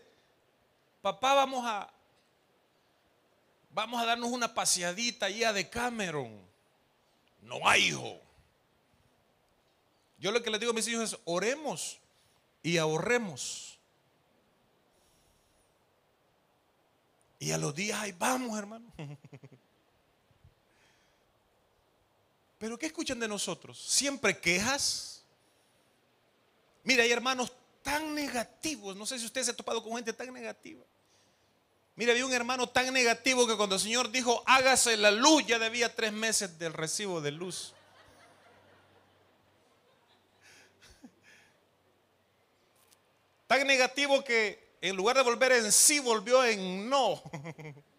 papá, 1.03 1.35
vamos 1.35 1.65
a, 1.67 1.93
vamos 3.71 4.03
a 4.03 4.07
darnos 4.07 4.31
una 4.31 4.53
paseadita 4.53 5.27
allá 5.27 5.53
de 5.53 5.69
Cameron? 5.69 6.41
No 7.43 7.67
hay 7.69 7.89
hijo. 7.89 8.21
Yo 10.19 10.31
lo 10.31 10.43
que 10.43 10.51
les 10.51 10.61
digo 10.61 10.73
a 10.73 10.75
mis 10.75 10.87
hijos 10.89 11.13
es, 11.13 11.19
oremos 11.25 11.99
y 12.63 12.77
ahorremos. 12.77 13.79
Y 17.39 17.53
a 17.53 17.59
los 17.59 17.75
días 17.75 17.99
ahí 17.99 18.13
vamos, 18.13 18.59
hermano. 18.59 18.93
Pero 22.59 22.79
¿qué 22.79 22.87
escuchan 22.87 23.19
de 23.19 23.27
nosotros? 23.27 23.83
Siempre 23.83 24.39
quejas. 24.39 25.25
Mira, 26.85 27.03
hay 27.03 27.11
hermanos 27.11 27.51
tan 27.83 28.15
negativos. 28.15 28.95
No 28.95 29.07
sé 29.07 29.19
si 29.19 29.25
usted 29.25 29.43
se 29.43 29.53
ha 29.53 29.57
topado 29.57 29.83
con 29.83 29.95
gente 29.95 30.13
tan 30.13 30.31
negativa. 30.31 30.85
Mira, 31.97 32.13
había 32.13 32.25
un 32.25 32.33
hermano 32.33 32.69
tan 32.69 32.93
negativo 32.93 33.47
que 33.47 33.57
cuando 33.57 33.75
el 33.75 33.81
Señor 33.81 34.11
dijo, 34.11 34.43
hágase 34.47 34.97
la 34.97 35.11
luz, 35.11 35.45
ya 35.47 35.59
debía 35.59 35.95
tres 35.95 36.13
meses 36.13 36.59
del 36.59 36.73
recibo 36.73 37.21
de 37.21 37.31
luz. 37.31 37.75
Tan 43.47 43.67
negativo 43.67 44.23
que 44.23 44.71
en 44.81 44.97
lugar 44.97 45.17
de 45.17 45.23
volver 45.23 45.53
en 45.53 45.71
sí, 45.73 45.99
volvió 45.99 46.45
en 46.45 46.89
no. 46.89 47.23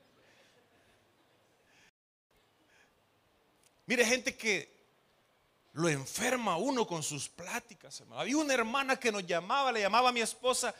Mire, 3.85 4.05
gente 4.05 4.35
que 4.37 4.81
lo 5.73 5.89
enferma 5.89 6.57
uno 6.57 6.87
con 6.87 7.03
sus 7.03 7.29
pláticas. 7.29 8.01
Había 8.11 8.37
una 8.37 8.53
hermana 8.53 8.97
que 8.97 9.11
nos 9.11 9.27
llamaba, 9.27 9.71
le 9.71 9.81
llamaba 9.81 10.09
a 10.09 10.13
mi 10.13 10.21
esposa 10.21 10.73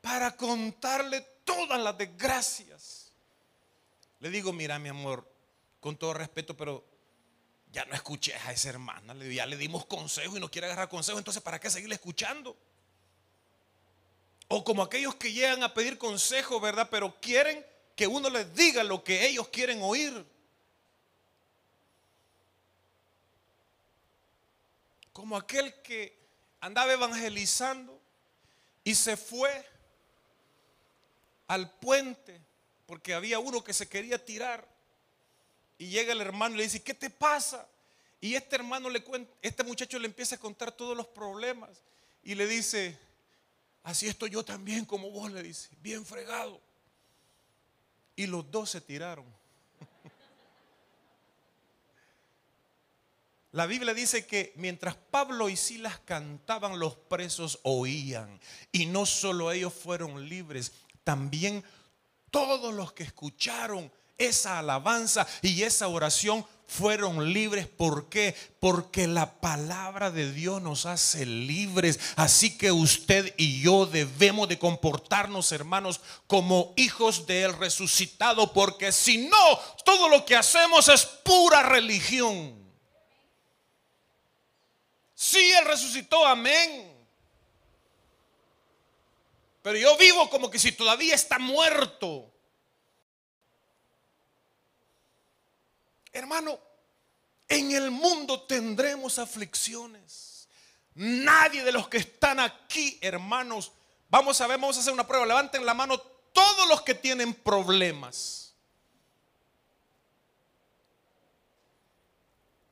para 0.00 0.36
contarle 0.36 1.26
todas 1.44 1.80
las 1.80 1.96
desgracias. 1.96 3.12
Le 4.20 4.30
digo, 4.30 4.52
mira 4.52 4.78
mi 4.78 4.88
amor, 4.88 5.28
con 5.80 5.96
todo 5.96 6.14
respeto, 6.14 6.56
pero 6.56 6.84
ya 7.72 7.84
no 7.86 7.94
escuché 7.94 8.34
a 8.34 8.52
esa 8.52 8.68
hermana. 8.68 9.14
Ya 9.14 9.46
le 9.46 9.56
dimos 9.56 9.86
consejo 9.86 10.36
y 10.36 10.40
no 10.40 10.50
quiere 10.50 10.66
agarrar 10.66 10.88
consejo, 10.88 11.18
entonces 11.18 11.42
¿para 11.42 11.58
qué 11.58 11.70
seguirle 11.70 11.94
escuchando? 11.94 12.56
O 14.48 14.62
como 14.62 14.82
aquellos 14.82 15.14
que 15.14 15.32
llegan 15.32 15.62
a 15.62 15.72
pedir 15.72 15.96
consejo, 15.96 16.60
¿verdad? 16.60 16.88
Pero 16.90 17.18
quieren 17.20 17.64
que 17.96 18.06
uno 18.06 18.28
les 18.28 18.54
diga 18.54 18.84
lo 18.84 19.02
que 19.02 19.26
ellos 19.26 19.48
quieren 19.48 19.80
oír. 19.82 20.26
Como 25.12 25.36
aquel 25.36 25.74
que 25.82 26.18
andaba 26.60 26.92
evangelizando 26.92 27.98
y 28.84 28.94
se 28.94 29.16
fue 29.16 29.71
al 31.52 31.70
puente 31.70 32.40
porque 32.86 33.14
había 33.14 33.38
uno 33.38 33.62
que 33.62 33.72
se 33.72 33.88
quería 33.88 34.24
tirar. 34.24 34.66
Y 35.78 35.88
llega 35.88 36.12
el 36.12 36.20
hermano 36.20 36.54
y 36.54 36.58
le 36.58 36.64
dice, 36.64 36.82
¿qué 36.82 36.94
te 36.94 37.10
pasa? 37.10 37.66
Y 38.20 38.34
este 38.34 38.56
hermano 38.56 38.88
le 38.88 39.02
cuenta, 39.02 39.32
este 39.42 39.64
muchacho 39.64 39.98
le 39.98 40.06
empieza 40.06 40.36
a 40.36 40.38
contar 40.38 40.72
todos 40.72 40.96
los 40.96 41.06
problemas 41.08 41.70
y 42.22 42.34
le 42.34 42.46
dice, 42.46 42.98
Así 43.84 44.06
estoy 44.06 44.30
yo 44.30 44.44
también 44.44 44.84
como 44.84 45.10
vos, 45.10 45.32
le 45.32 45.42
dice, 45.42 45.68
bien 45.80 46.06
fregado. 46.06 46.60
Y 48.14 48.26
los 48.26 48.48
dos 48.50 48.70
se 48.70 48.80
tiraron. 48.80 49.26
La 53.52 53.66
Biblia 53.66 53.92
dice 53.92 54.24
que 54.26 54.52
mientras 54.56 54.94
Pablo 54.94 55.48
y 55.48 55.56
Silas 55.56 55.98
cantaban, 56.00 56.78
los 56.78 56.94
presos 56.94 57.58
oían. 57.64 58.38
Y 58.70 58.86
no 58.86 59.04
solo 59.04 59.50
ellos 59.50 59.74
fueron 59.74 60.28
libres, 60.28 60.70
también 61.04 61.64
todos 62.30 62.72
los 62.74 62.92
que 62.92 63.02
escucharon 63.02 63.90
esa 64.18 64.58
alabanza 64.58 65.26
y 65.42 65.62
esa 65.62 65.88
oración 65.88 66.46
fueron 66.66 67.32
libres. 67.32 67.66
¿Por 67.66 68.08
qué? 68.08 68.34
Porque 68.58 69.06
la 69.06 69.40
palabra 69.40 70.10
de 70.10 70.32
Dios 70.32 70.62
nos 70.62 70.86
hace 70.86 71.26
libres. 71.26 72.00
Así 72.16 72.56
que 72.56 72.72
usted 72.72 73.34
y 73.36 73.60
yo 73.60 73.84
debemos 73.84 74.48
de 74.48 74.58
comportarnos, 74.58 75.52
hermanos, 75.52 76.00
como 76.26 76.72
hijos 76.76 77.26
del 77.26 77.56
resucitado. 77.58 78.52
Porque 78.52 78.90
si 78.92 79.18
no, 79.18 79.58
todo 79.84 80.08
lo 80.08 80.24
que 80.24 80.36
hacemos 80.36 80.88
es 80.88 81.04
pura 81.04 81.62
religión. 81.62 82.54
Sí, 85.14 85.52
Él 85.52 85.66
resucitó, 85.66 86.24
amén. 86.24 86.91
Pero 89.62 89.78
yo 89.78 89.96
vivo 89.96 90.28
como 90.28 90.50
que 90.50 90.58
si 90.58 90.72
todavía 90.72 91.14
está 91.14 91.38
muerto. 91.38 92.32
Hermano, 96.12 96.58
en 97.48 97.72
el 97.72 97.90
mundo 97.90 98.42
tendremos 98.42 99.18
aflicciones. 99.18 100.48
Nadie 100.94 101.64
de 101.64 101.72
los 101.72 101.88
que 101.88 101.98
están 101.98 102.40
aquí, 102.40 102.98
hermanos, 103.00 103.72
vamos 104.10 104.40
a 104.40 104.46
ver, 104.46 104.58
vamos 104.58 104.76
a 104.76 104.80
hacer 104.80 104.92
una 104.92 105.06
prueba. 105.06 105.24
Levanten 105.24 105.64
la 105.64 105.74
mano 105.74 105.98
todos 106.32 106.68
los 106.68 106.82
que 106.82 106.94
tienen 106.94 107.32
problemas. 107.32 108.54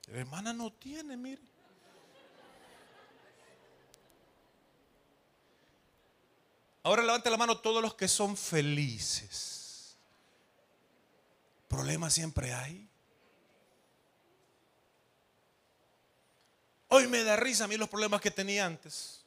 Hermana 0.08 0.52
no 0.52 0.72
tiene, 0.72 1.16
mire. 1.16 1.49
Ahora 6.82 7.02
levanten 7.02 7.32
la 7.32 7.38
mano 7.38 7.58
todos 7.58 7.82
los 7.82 7.94
que 7.94 8.08
son 8.08 8.36
felices. 8.36 9.96
Problemas 11.68 12.14
siempre 12.14 12.52
hay. 12.52 12.88
Hoy 16.88 17.06
me 17.06 17.22
da 17.22 17.36
risa 17.36 17.64
a 17.64 17.68
mí 17.68 17.76
los 17.76 17.88
problemas 17.88 18.20
que 18.20 18.30
tenía 18.30 18.66
antes. 18.66 19.20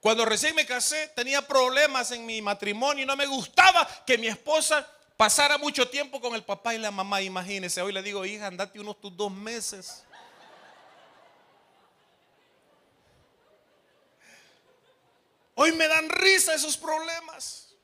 Cuando 0.00 0.24
recién 0.24 0.54
me 0.54 0.64
casé 0.64 1.08
tenía 1.08 1.46
problemas 1.46 2.10
en 2.12 2.24
mi 2.24 2.40
matrimonio 2.40 3.04
y 3.04 3.06
no 3.06 3.16
me 3.16 3.26
gustaba 3.26 3.86
que 4.06 4.16
mi 4.16 4.28
esposa 4.28 4.88
pasara 5.18 5.58
mucho 5.58 5.86
tiempo 5.90 6.18
con 6.18 6.34
el 6.34 6.42
papá 6.42 6.74
y 6.74 6.78
la 6.78 6.90
mamá. 6.90 7.20
Imagínese, 7.20 7.82
hoy 7.82 7.92
le 7.92 8.02
digo, 8.02 8.24
hija, 8.24 8.46
andate 8.46 8.80
unos 8.80 8.98
tus 8.98 9.14
dos 9.14 9.30
meses. 9.30 10.04
Hoy 15.62 15.72
me 15.72 15.86
dan 15.88 16.08
risa 16.08 16.54
esos 16.54 16.76
problemas. 16.76 17.74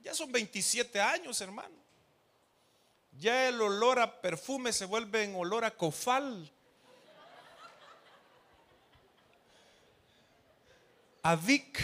Ya 0.00 0.14
son 0.14 0.30
27 0.30 1.00
años, 1.00 1.40
hermano 1.40 1.86
ya 3.18 3.48
el 3.48 3.60
olor 3.60 3.98
a 3.98 4.20
perfume 4.20 4.72
se 4.72 4.84
vuelve 4.84 5.24
en 5.24 5.34
olor 5.34 5.64
a 5.64 5.72
cofal. 5.72 6.52
A 11.22 11.34
Vic. 11.36 11.80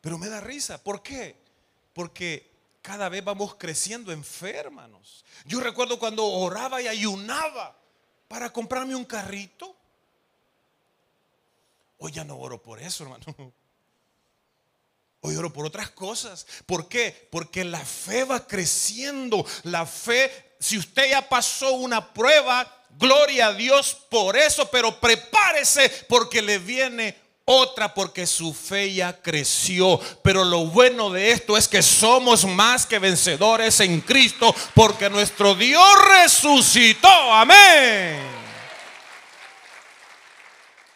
Pero 0.00 0.18
me 0.18 0.28
da 0.28 0.40
risa. 0.40 0.82
¿Por 0.82 1.02
qué? 1.02 1.36
Porque 1.92 2.55
cada 2.86 3.08
vez 3.08 3.24
vamos 3.24 3.56
creciendo 3.56 4.12
enfermanos. 4.12 5.24
Yo 5.44 5.58
recuerdo 5.58 5.98
cuando 5.98 6.24
oraba 6.24 6.80
y 6.80 6.86
ayunaba 6.86 7.76
para 8.28 8.52
comprarme 8.52 8.94
un 8.94 9.04
carrito. 9.04 9.74
Hoy 11.98 12.12
ya 12.12 12.22
no 12.22 12.38
oro 12.38 12.62
por 12.62 12.80
eso, 12.80 13.02
hermano. 13.02 13.24
Hoy 15.20 15.34
oro 15.34 15.52
por 15.52 15.66
otras 15.66 15.90
cosas. 15.90 16.46
¿Por 16.64 16.88
qué? 16.88 17.28
Porque 17.32 17.64
la 17.64 17.84
fe 17.84 18.22
va 18.22 18.46
creciendo. 18.46 19.44
La 19.64 19.84
fe, 19.84 20.54
si 20.60 20.78
usted 20.78 21.10
ya 21.10 21.28
pasó 21.28 21.72
una 21.72 22.12
prueba, 22.12 22.72
gloria 22.90 23.48
a 23.48 23.54
Dios 23.54 23.96
por 24.08 24.36
eso, 24.36 24.70
pero 24.70 25.00
prepárese 25.00 25.88
porque 26.08 26.40
le 26.40 26.60
viene 26.60 27.18
otra 27.46 27.94
porque 27.94 28.26
su 28.26 28.52
fe 28.52 28.92
ya 28.92 29.22
creció. 29.22 29.98
Pero 30.22 30.44
lo 30.44 30.66
bueno 30.66 31.10
de 31.10 31.30
esto 31.30 31.56
es 31.56 31.66
que 31.66 31.80
somos 31.80 32.44
más 32.44 32.84
que 32.84 32.98
vencedores 32.98 33.80
en 33.80 34.00
Cristo 34.02 34.54
porque 34.74 35.08
nuestro 35.08 35.54
Dios 35.54 35.88
resucitó. 36.08 37.08
Amén. 37.32 38.20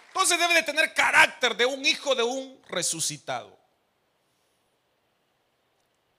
Entonces 0.08 0.38
debe 0.38 0.54
de 0.54 0.62
tener 0.64 0.92
carácter 0.92 1.56
de 1.56 1.64
un 1.64 1.86
hijo 1.86 2.14
de 2.14 2.24
un 2.24 2.60
resucitado. 2.68 3.59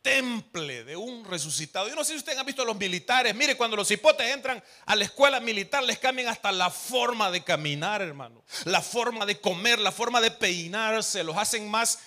Temple 0.01 0.83
de 0.83 0.95
un 0.95 1.23
resucitado. 1.25 1.87
Yo 1.87 1.95
no 1.95 2.03
sé 2.03 2.13
si 2.13 2.19
ustedes 2.19 2.39
han 2.39 2.45
visto 2.45 2.63
a 2.63 2.65
los 2.65 2.77
militares. 2.77 3.35
Mire, 3.35 3.55
cuando 3.55 3.77
los 3.77 3.91
hipotes 3.91 4.27
entran 4.27 4.63
a 4.85 4.95
la 4.95 5.05
escuela 5.05 5.39
militar, 5.39 5.83
les 5.83 5.99
cambian 5.99 6.27
hasta 6.27 6.51
la 6.51 6.69
forma 6.69 7.29
de 7.29 7.43
caminar, 7.43 8.01
hermano. 8.01 8.43
La 8.65 8.81
forma 8.81 9.25
de 9.25 9.39
comer, 9.39 9.79
la 9.79 9.91
forma 9.91 10.19
de 10.19 10.31
peinarse. 10.31 11.23
Los 11.23 11.37
hacen 11.37 11.69
más 11.69 11.99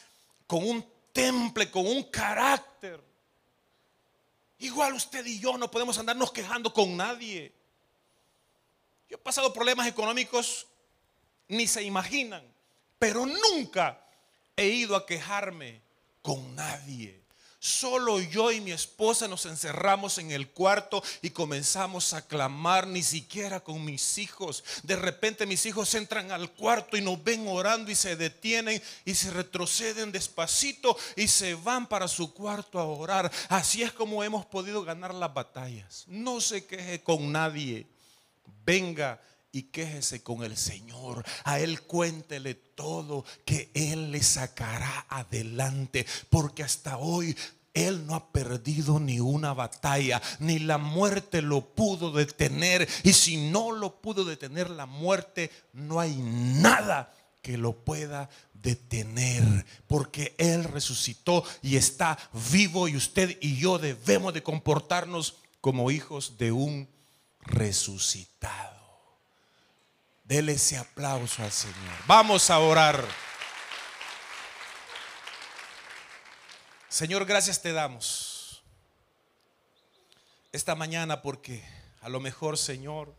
con 0.47 0.67
un 0.67 0.85
temple, 1.13 1.71
con 1.71 1.87
un 1.87 2.03
carácter. 2.05 3.01
Igual 4.59 4.95
usted 4.95 5.25
y 5.27 5.39
yo 5.39 5.57
no 5.57 5.71
podemos 5.71 5.97
andarnos 5.99 6.33
quejando 6.33 6.73
con 6.73 6.97
nadie. 6.97 7.53
Yo 9.09 9.17
he 9.17 9.19
pasado 9.19 9.53
problemas 9.53 9.87
económicos, 9.87 10.67
ni 11.49 11.67
se 11.67 11.83
imaginan, 11.83 12.43
pero 12.99 13.27
nunca 13.27 14.01
he 14.57 14.67
ido 14.67 14.97
a 14.97 15.07
quejarme 15.07 15.83
con 16.23 16.55
nadie. 16.55 17.24
Solo 17.65 18.21
yo 18.21 18.53
y 18.53 18.61
mi 18.61 18.73
esposa 18.73 19.27
nos 19.27 19.47
encerramos 19.47 20.19
en 20.19 20.33
el 20.33 20.51
cuarto 20.51 21.03
y 21.23 21.31
comenzamos 21.31 22.13
a 22.13 22.21
clamar, 22.21 22.87
ni 22.87 23.03
siquiera 23.03 23.61
con 23.61 23.83
mis 23.83 24.19
hijos. 24.19 24.63
De 24.83 24.97
repente 24.97 25.47
mis 25.47 25.65
hijos 25.65 25.95
entran 25.95 26.31
al 26.31 26.51
cuarto 26.51 26.99
y 26.99 27.01
nos 27.01 27.25
ven 27.25 27.49
orando 27.49 27.91
y 27.91 27.95
se 27.95 28.17
detienen 28.17 28.83
y 29.07 29.15
se 29.15 29.31
retroceden 29.31 30.13
despacito 30.13 30.95
y 31.17 31.27
se 31.27 31.55
van 31.55 31.87
para 31.87 32.07
su 32.07 32.35
cuarto 32.35 32.79
a 32.79 32.85
orar. 32.85 33.33
Así 33.49 33.83
es 33.83 33.93
como 33.93 34.23
hemos 34.23 34.45
podido 34.45 34.85
ganar 34.85 35.15
las 35.15 35.33
batallas. 35.33 36.05
No 36.07 36.43
se 36.43 36.67
queje 36.67 37.03
con 37.03 37.33
nadie. 37.33 37.87
Venga 38.67 39.19
y 39.55 39.63
quéjese 39.63 40.23
con 40.23 40.43
el 40.43 40.57
Señor. 40.57 41.25
A 41.45 41.61
Él 41.61 41.83
cuéntele 41.83 42.55
todo 42.55 43.25
que 43.45 43.71
Él 43.73 44.11
le 44.11 44.21
sacará 44.21 45.07
adelante. 45.09 46.05
Porque 46.29 46.65
hasta 46.65 46.99
hoy 46.99 47.37
Él 47.73 48.05
no 48.05 48.17
ha 48.17 48.33
perdido 48.33 48.99
ni 48.99 49.21
una 49.21 49.55
batalla, 49.55 50.21
ni 50.41 50.59
la 50.59 50.77
muerte 50.77 51.41
lo 51.41 51.61
pudo 51.61 52.11
detener. 52.11 52.89
Y 53.05 53.13
si 53.13 53.37
no 53.37 53.71
lo 53.71 54.01
pudo 54.01 54.25
detener 54.25 54.71
la 54.71 54.87
muerte, 54.87 55.53
no 55.73 56.01
hay 56.01 56.17
nada 56.17 57.15
que 57.41 57.57
lo 57.57 57.85
pueda 57.85 58.29
detener, 58.55 59.67
porque 59.87 60.35
Él 60.39 60.65
resucitó 60.65 61.45
y 61.63 61.77
está 61.77 62.19
vivo 62.51 62.89
y 62.89 62.97
usted 62.97 63.39
y 63.41 63.57
yo 63.57 63.79
debemos 63.79 64.35
de 64.35 64.43
comportarnos 64.43 65.37
como 65.61 65.93
hijos 65.93 66.39
de 66.39 66.51
un 66.51 66.89
resucitado. 67.41 68.74
Dele 70.25 70.53
ese 70.53 70.79
aplauso 70.79 71.43
al 71.43 71.53
Señor. 71.53 71.99
Vamos 72.07 72.49
a 72.49 72.59
orar. 72.59 73.05
Señor, 76.89 77.27
gracias 77.27 77.61
te 77.61 77.73
damos 77.73 78.63
esta 80.51 80.75
mañana 80.75 81.21
porque 81.21 81.63
a 82.01 82.09
lo 82.09 82.21
mejor, 82.21 82.57
Señor, 82.57 83.15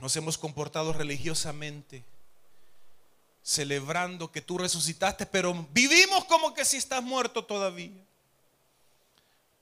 nos 0.00 0.14
hemos 0.16 0.36
comportado 0.36 0.92
religiosamente, 0.92 2.04
celebrando 3.42 4.30
que 4.30 4.42
tú 4.42 4.58
resucitaste, 4.58 5.24
pero 5.24 5.54
vivimos 5.70 6.26
como 6.26 6.52
que 6.52 6.66
si 6.66 6.76
estás 6.76 7.02
muerto 7.02 7.46
todavía. 7.46 8.04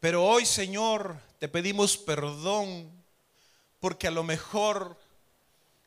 Pero 0.01 0.25
hoy, 0.25 0.45
Señor, 0.45 1.21
te 1.39 1.47
pedimos 1.47 1.97
perdón 1.97 2.91
porque 3.79 4.09
a 4.09 4.11
lo 4.11 4.25
mejor 4.25 5.00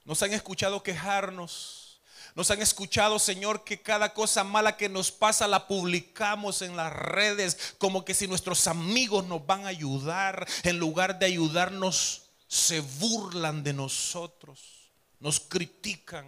nos 0.05 0.21
han 0.21 0.33
escuchado 0.33 0.83
quejarnos. 0.83 2.01
Nos 2.35 2.49
han 2.49 2.61
escuchado, 2.61 3.19
Señor, 3.19 3.63
que 3.63 3.81
cada 3.81 4.13
cosa 4.13 4.43
mala 4.43 4.75
que 4.75 4.89
nos 4.89 5.11
pasa 5.11 5.47
la 5.47 5.67
publicamos 5.67 6.63
en 6.63 6.75
las 6.75 6.91
redes, 6.91 7.75
como 7.77 8.03
que 8.03 8.15
si 8.15 8.27
nuestros 8.27 8.65
amigos 8.67 9.25
nos 9.27 9.45
van 9.45 9.65
a 9.65 9.69
ayudar, 9.69 10.47
en 10.63 10.79
lugar 10.79 11.19
de 11.19 11.27
ayudarnos, 11.27 12.23
se 12.47 12.79
burlan 12.79 13.63
de 13.63 13.73
nosotros, 13.73 14.91
nos 15.19 15.39
critican. 15.39 16.27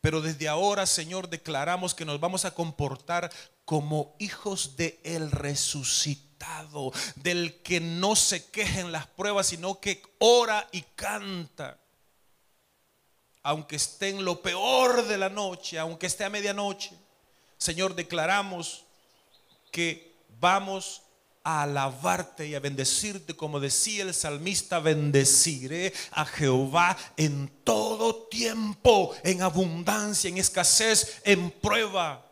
Pero 0.00 0.20
desde 0.20 0.48
ahora, 0.48 0.86
Señor, 0.86 1.28
declaramos 1.28 1.92
que 1.92 2.04
nos 2.04 2.20
vamos 2.20 2.44
a 2.44 2.54
comportar 2.54 3.32
como 3.64 4.14
hijos 4.20 4.76
de 4.76 5.00
el 5.02 5.30
resucitado, 5.32 6.92
del 7.16 7.62
que 7.62 7.80
no 7.80 8.16
se 8.16 8.48
queja 8.50 8.80
en 8.80 8.92
las 8.92 9.06
pruebas, 9.08 9.48
sino 9.48 9.80
que 9.80 10.02
ora 10.18 10.68
y 10.72 10.82
canta 10.82 11.80
aunque 13.42 13.76
esté 13.76 14.10
en 14.10 14.24
lo 14.24 14.42
peor 14.42 15.06
de 15.06 15.18
la 15.18 15.28
noche, 15.28 15.78
aunque 15.78 16.06
esté 16.06 16.24
a 16.24 16.30
medianoche, 16.30 16.92
Señor, 17.56 17.94
declaramos 17.94 18.84
que 19.70 20.14
vamos 20.40 21.02
a 21.42 21.62
alabarte 21.62 22.46
y 22.46 22.54
a 22.54 22.60
bendecirte, 22.60 23.34
como 23.34 23.60
decía 23.60 24.02
el 24.02 24.12
salmista, 24.12 24.78
bendeciré 24.78 25.92
a 26.12 26.24
Jehová 26.24 26.96
en 27.16 27.48
todo 27.64 28.26
tiempo, 28.28 29.14
en 29.22 29.42
abundancia, 29.42 30.28
en 30.28 30.38
escasez, 30.38 31.20
en 31.24 31.50
prueba, 31.50 32.26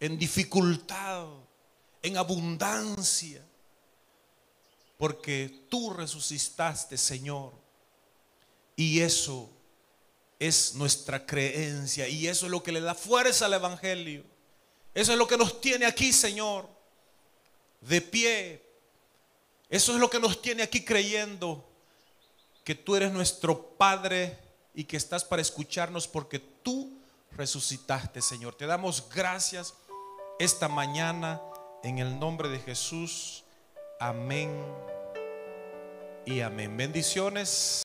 en 0.00 0.18
dificultad, 0.18 1.26
en 2.02 2.16
abundancia, 2.16 3.44
porque 4.96 5.66
tú 5.68 5.90
resucitaste, 5.90 6.96
Señor, 6.96 7.52
y 8.76 9.00
eso 9.00 9.50
es 10.40 10.74
nuestra 10.74 11.26
creencia 11.26 12.08
y 12.08 12.26
eso 12.26 12.46
es 12.46 12.50
lo 12.50 12.62
que 12.62 12.72
le 12.72 12.80
da 12.80 12.94
fuerza 12.94 13.46
al 13.46 13.52
Evangelio. 13.52 14.24
Eso 14.94 15.12
es 15.12 15.18
lo 15.18 15.28
que 15.28 15.36
nos 15.36 15.60
tiene 15.60 15.84
aquí, 15.86 16.12
Señor, 16.12 16.68
de 17.82 18.00
pie. 18.00 18.62
Eso 19.68 19.92
es 19.92 20.00
lo 20.00 20.10
que 20.10 20.18
nos 20.18 20.42
tiene 20.42 20.62
aquí 20.62 20.82
creyendo 20.82 21.64
que 22.64 22.74
tú 22.74 22.96
eres 22.96 23.12
nuestro 23.12 23.76
Padre 23.76 24.36
y 24.74 24.84
que 24.84 24.96
estás 24.96 25.24
para 25.24 25.42
escucharnos 25.42 26.08
porque 26.08 26.38
tú 26.38 26.98
resucitaste, 27.32 28.22
Señor. 28.22 28.54
Te 28.54 28.66
damos 28.66 29.08
gracias 29.14 29.74
esta 30.38 30.68
mañana 30.68 31.40
en 31.84 31.98
el 31.98 32.18
nombre 32.18 32.48
de 32.48 32.60
Jesús. 32.60 33.44
Amén 34.00 34.50
y 36.24 36.40
amén. 36.40 36.76
Bendiciones. 36.76 37.76